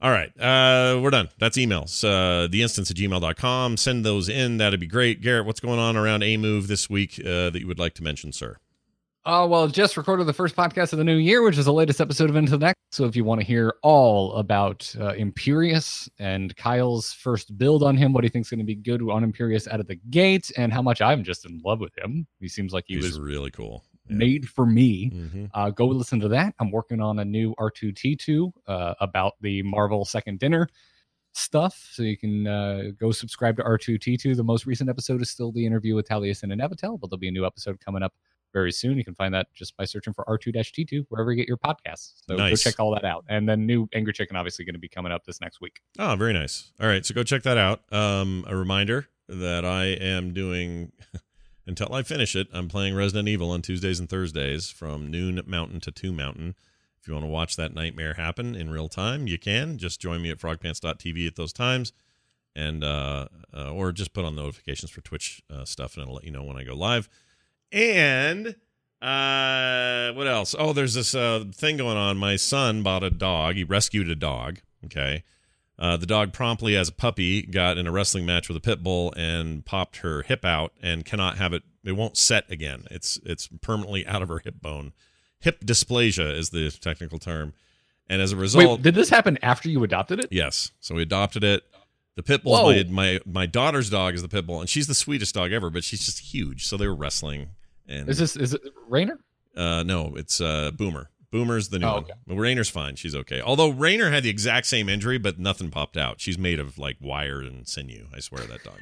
[0.01, 0.31] All right.
[0.39, 1.29] Uh, we're done.
[1.39, 2.05] That's emails.
[2.05, 3.77] Uh, the instance at gmail.com.
[3.77, 4.59] Send those in.
[4.59, 5.21] That'd be great.
[5.21, 8.05] Garrett, what's going on around A Move this week uh, that you would like to
[8.05, 8.59] mention, sir?
[9.31, 12.01] Oh well, just recorded the first podcast of the new year, which is the latest
[12.01, 12.79] episode of Into the Nexus.
[12.93, 17.95] So if you want to hear all about uh, Imperius and Kyle's first build on
[17.95, 20.73] him, what he thinks going to be good on Imperius out of the gate, and
[20.73, 22.27] how much I'm just in love with him.
[22.41, 23.85] He seems like he He's was really cool.
[24.11, 24.17] Yeah.
[24.17, 25.09] made for me.
[25.11, 26.55] hmm Uh, go listen to that.
[26.59, 30.69] I'm working on a new R2T2 uh, about the Marvel Second Dinner
[31.33, 31.89] stuff.
[31.93, 34.37] So you can uh, go subscribe to R2T2.
[34.37, 37.29] The most recent episode is still the interview with Taliesin and Evitel, but there'll be
[37.29, 38.15] a new episode coming up
[38.55, 38.97] very soon.
[38.97, 42.15] You can find that just by searching for R2-T2 wherever you get your podcasts.
[42.29, 42.51] So Nice.
[42.65, 43.25] go check all that out.
[43.29, 45.81] And then new Angry Chicken obviously going to be coming up this next week.
[45.99, 46.73] Oh, very nice.
[46.81, 47.83] All right, so go check that out.
[47.93, 50.93] Um, a reminder that I am doing
[51.69, 52.49] until I finish it.
[52.53, 56.57] I'm playing Resident Evil on Tuesdays and Thursdays from noon Mountain to two Mountain.
[57.01, 59.79] If you want to watch that nightmare happen in real time, you can.
[59.79, 61.93] Just join me at frogpants.tv at those times,
[62.57, 66.25] and uh, uh, or just put on notifications for Twitch uh, stuff, and it'll let
[66.25, 67.09] you know when I go live.
[67.71, 68.57] And
[69.01, 70.57] Uh, what else?
[70.59, 72.17] Oh, there's this uh, thing going on.
[72.19, 73.55] My son bought a dog.
[73.55, 74.59] He rescued a dog.
[74.87, 75.23] Okay.
[75.79, 78.83] Uh, the dog promptly, as a puppy, got in a wrestling match with a pit
[78.83, 81.63] bull and popped her hip out and cannot have it.
[81.85, 82.87] It won't set again.
[82.91, 84.93] It's it's permanently out of her hip bone.
[85.41, 87.53] Hip dysplasia is the technical term.
[88.11, 90.29] And as a result, Wait, did this happen after you adopted it?
[90.31, 90.73] Yes.
[90.81, 91.63] So we adopted it.
[92.17, 94.95] The pit bull, my, my my daughter's dog is the pit bull, and she's the
[94.95, 96.67] sweetest dog ever, but she's just huge.
[96.67, 97.51] So they were wrestling,
[97.87, 99.21] and Is this is it Rainer?
[99.57, 101.11] uh, no, it's uh, Boomer.
[101.31, 102.03] Boomer's the new Oh, one.
[102.05, 102.13] okay.
[102.27, 103.41] Well, Rainer's fine; she's okay.
[103.41, 106.21] Although Rainer had the exact same injury, but nothing popped out.
[106.21, 108.07] She's made of like wire and sinew.
[108.15, 108.79] I swear that dog.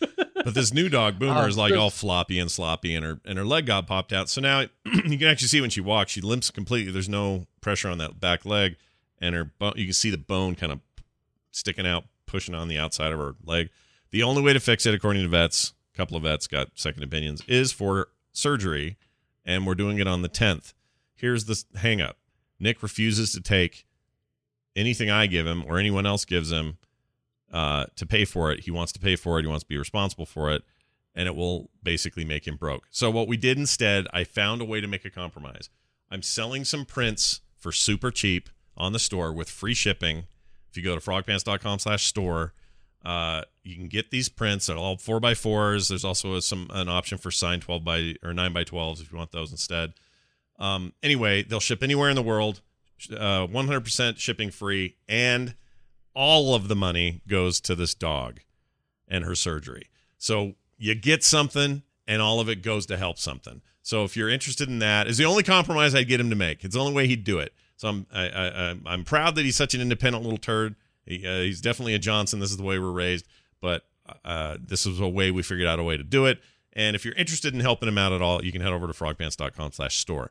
[0.44, 3.38] but this new dog, Boomer, Oh, is like all floppy and sloppy, and her and
[3.38, 4.28] her leg got popped out.
[4.28, 6.92] So now you can actually see when she walks, she limps completely.
[6.92, 8.76] There's no pressure on that back leg,
[9.18, 9.72] and her bone.
[9.76, 10.80] You can see the bone kind of
[11.52, 13.70] sticking out, pushing on the outside of her leg.
[14.10, 17.02] The only way to fix it, according to vets, a couple of vets got second
[17.02, 18.96] opinions, is for surgery,
[19.46, 20.72] and we're doing it on the 10th.
[21.18, 22.16] Here's the hang up
[22.60, 23.84] Nick refuses to take
[24.76, 26.78] anything I give him or anyone else gives him
[27.52, 28.60] uh, to pay for it.
[28.60, 30.62] He wants to pay for it, he wants to be responsible for it,
[31.14, 32.86] and it will basically make him broke.
[32.90, 35.70] So, what we did instead, I found a way to make a compromise.
[36.10, 40.24] I'm selling some prints for super cheap on the store with free shipping.
[40.70, 42.52] If you go to frogpants.com slash store,
[43.04, 44.66] uh, you can get these prints.
[44.66, 45.88] They're all four by fours.
[45.88, 49.18] There's also some an option for signed 12 by or nine by 12s if you
[49.18, 49.94] want those instead.
[50.58, 52.60] Um, anyway, they'll ship anywhere in the world,
[53.12, 55.54] uh, 100% shipping free, and
[56.14, 58.40] all of the money goes to this dog
[59.06, 59.86] and her surgery.
[60.18, 63.62] So you get something, and all of it goes to help something.
[63.82, 66.64] So if you're interested in that, is the only compromise I'd get him to make.
[66.64, 67.52] It's the only way he'd do it.
[67.76, 68.48] So I'm I, I,
[68.86, 70.74] I'm- proud that he's such an independent little turd.
[71.06, 72.40] He, uh, he's definitely a Johnson.
[72.40, 73.26] This is the way we're raised,
[73.60, 73.84] but
[74.24, 76.40] uh, this is a way we figured out a way to do it.
[76.74, 78.92] And if you're interested in helping him out at all, you can head over to
[78.92, 80.30] frogpants.com/store.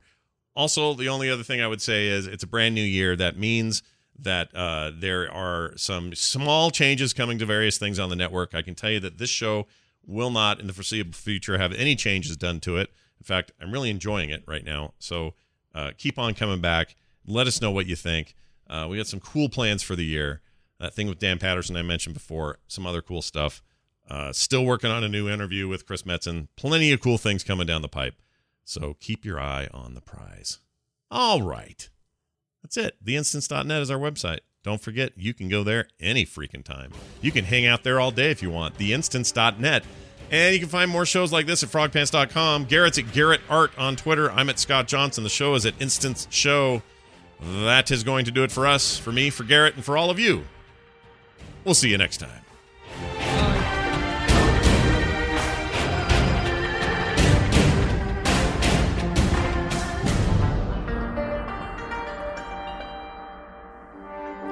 [0.58, 3.16] Also, the only other thing I would say is it's a brand new year.
[3.16, 3.84] That means
[4.18, 8.56] that uh, there are some small changes coming to various things on the network.
[8.56, 9.68] I can tell you that this show
[10.04, 12.90] will not, in the foreseeable future, have any changes done to it.
[13.20, 14.96] In fact, I'm really enjoying it right now.
[14.98, 15.36] So
[15.76, 16.96] uh, keep on coming back.
[17.28, 18.34] Let us know what you think.
[18.68, 20.42] Uh, we got some cool plans for the year.
[20.80, 23.62] That thing with Dan Patterson I mentioned before, some other cool stuff.
[24.10, 26.48] Uh, still working on a new interview with Chris Metzen.
[26.56, 28.16] Plenty of cool things coming down the pipe.
[28.68, 30.60] So keep your eye on the prize.
[31.10, 31.90] All right.
[32.62, 32.98] That's it.
[33.02, 34.40] Theinstance.net is our website.
[34.62, 36.92] Don't forget, you can go there any freaking time.
[37.22, 38.76] You can hang out there all day if you want.
[38.76, 39.86] Theinstance.net.
[40.32, 42.66] And you can find more shows like this at frogpants.com.
[42.66, 44.30] Garrett's at Garrett Art on Twitter.
[44.34, 45.24] I'm at Scott Johnson.
[45.24, 46.82] The show is at Instance Show.
[47.40, 50.10] That is going to do it for us, for me, for Garrett, and for all
[50.10, 50.44] of you.
[51.64, 52.42] We'll see you next time.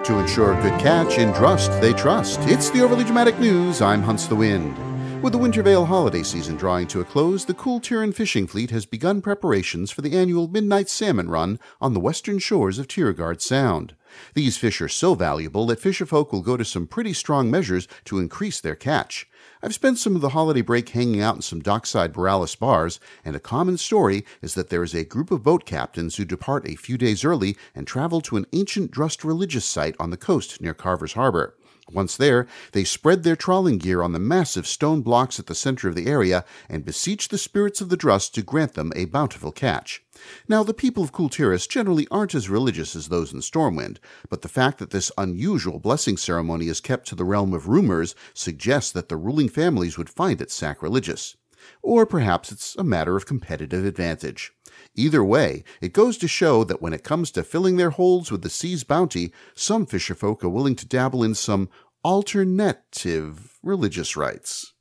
[0.05, 2.39] To ensure a good catch in trust they trust.
[2.41, 3.81] It's the Overly Dramatic News.
[3.81, 4.77] I'm Hunts the Wind.
[5.23, 8.69] With the Winter Veil holiday season drawing to a close, the Kul Tiran fishing fleet
[8.69, 13.41] has begun preparations for the annual Midnight Salmon Run on the western shores of Tiragarde
[13.41, 13.95] Sound.
[14.35, 18.19] These fish are so valuable that fisherfolk will go to some pretty strong measures to
[18.19, 19.27] increase their catch.
[19.65, 23.35] I've spent some of the holiday break hanging out in some dockside Boralus bars, and
[23.35, 26.75] a common story is that there is a group of boat captains who depart a
[26.75, 30.75] few days early and travel to an ancient Drust religious site on the coast near
[30.75, 31.55] Carver's Harbor.
[31.91, 35.89] Once there, they spread their trawling gear on the massive stone blocks at the center
[35.89, 39.51] of the area and beseech the spirits of the Drust to grant them a bountiful
[39.51, 40.04] catch.
[40.47, 43.97] Now, the people of Kul Tiras generally aren't as religious as those in Stormwind,
[44.29, 48.15] but the fact that this unusual blessing ceremony is kept to the realm of rumors
[48.33, 51.35] suggests that the ruling families would find it sacrilegious.
[51.81, 54.51] Or perhaps it's a matter of competitive advantage.
[54.93, 58.43] Either way, it goes to show that when it comes to filling their holds with
[58.43, 61.69] the sea's bounty, some fisherfolk are willing to dabble in some
[62.03, 64.74] alternative religious rites.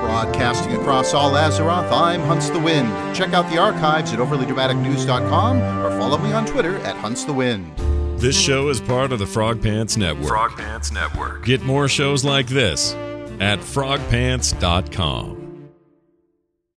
[0.00, 2.88] Broadcasting across all Azeroth, I'm Hunts the Wind.
[3.14, 7.76] Check out the archives at overlydramaticnews.com or follow me on Twitter at Hunts the Wind.
[8.18, 10.28] This show is part of the Frog Pants Network.
[10.28, 11.44] Frog Pants Network.
[11.44, 12.92] Get more shows like this
[13.40, 15.39] at frogpants.com.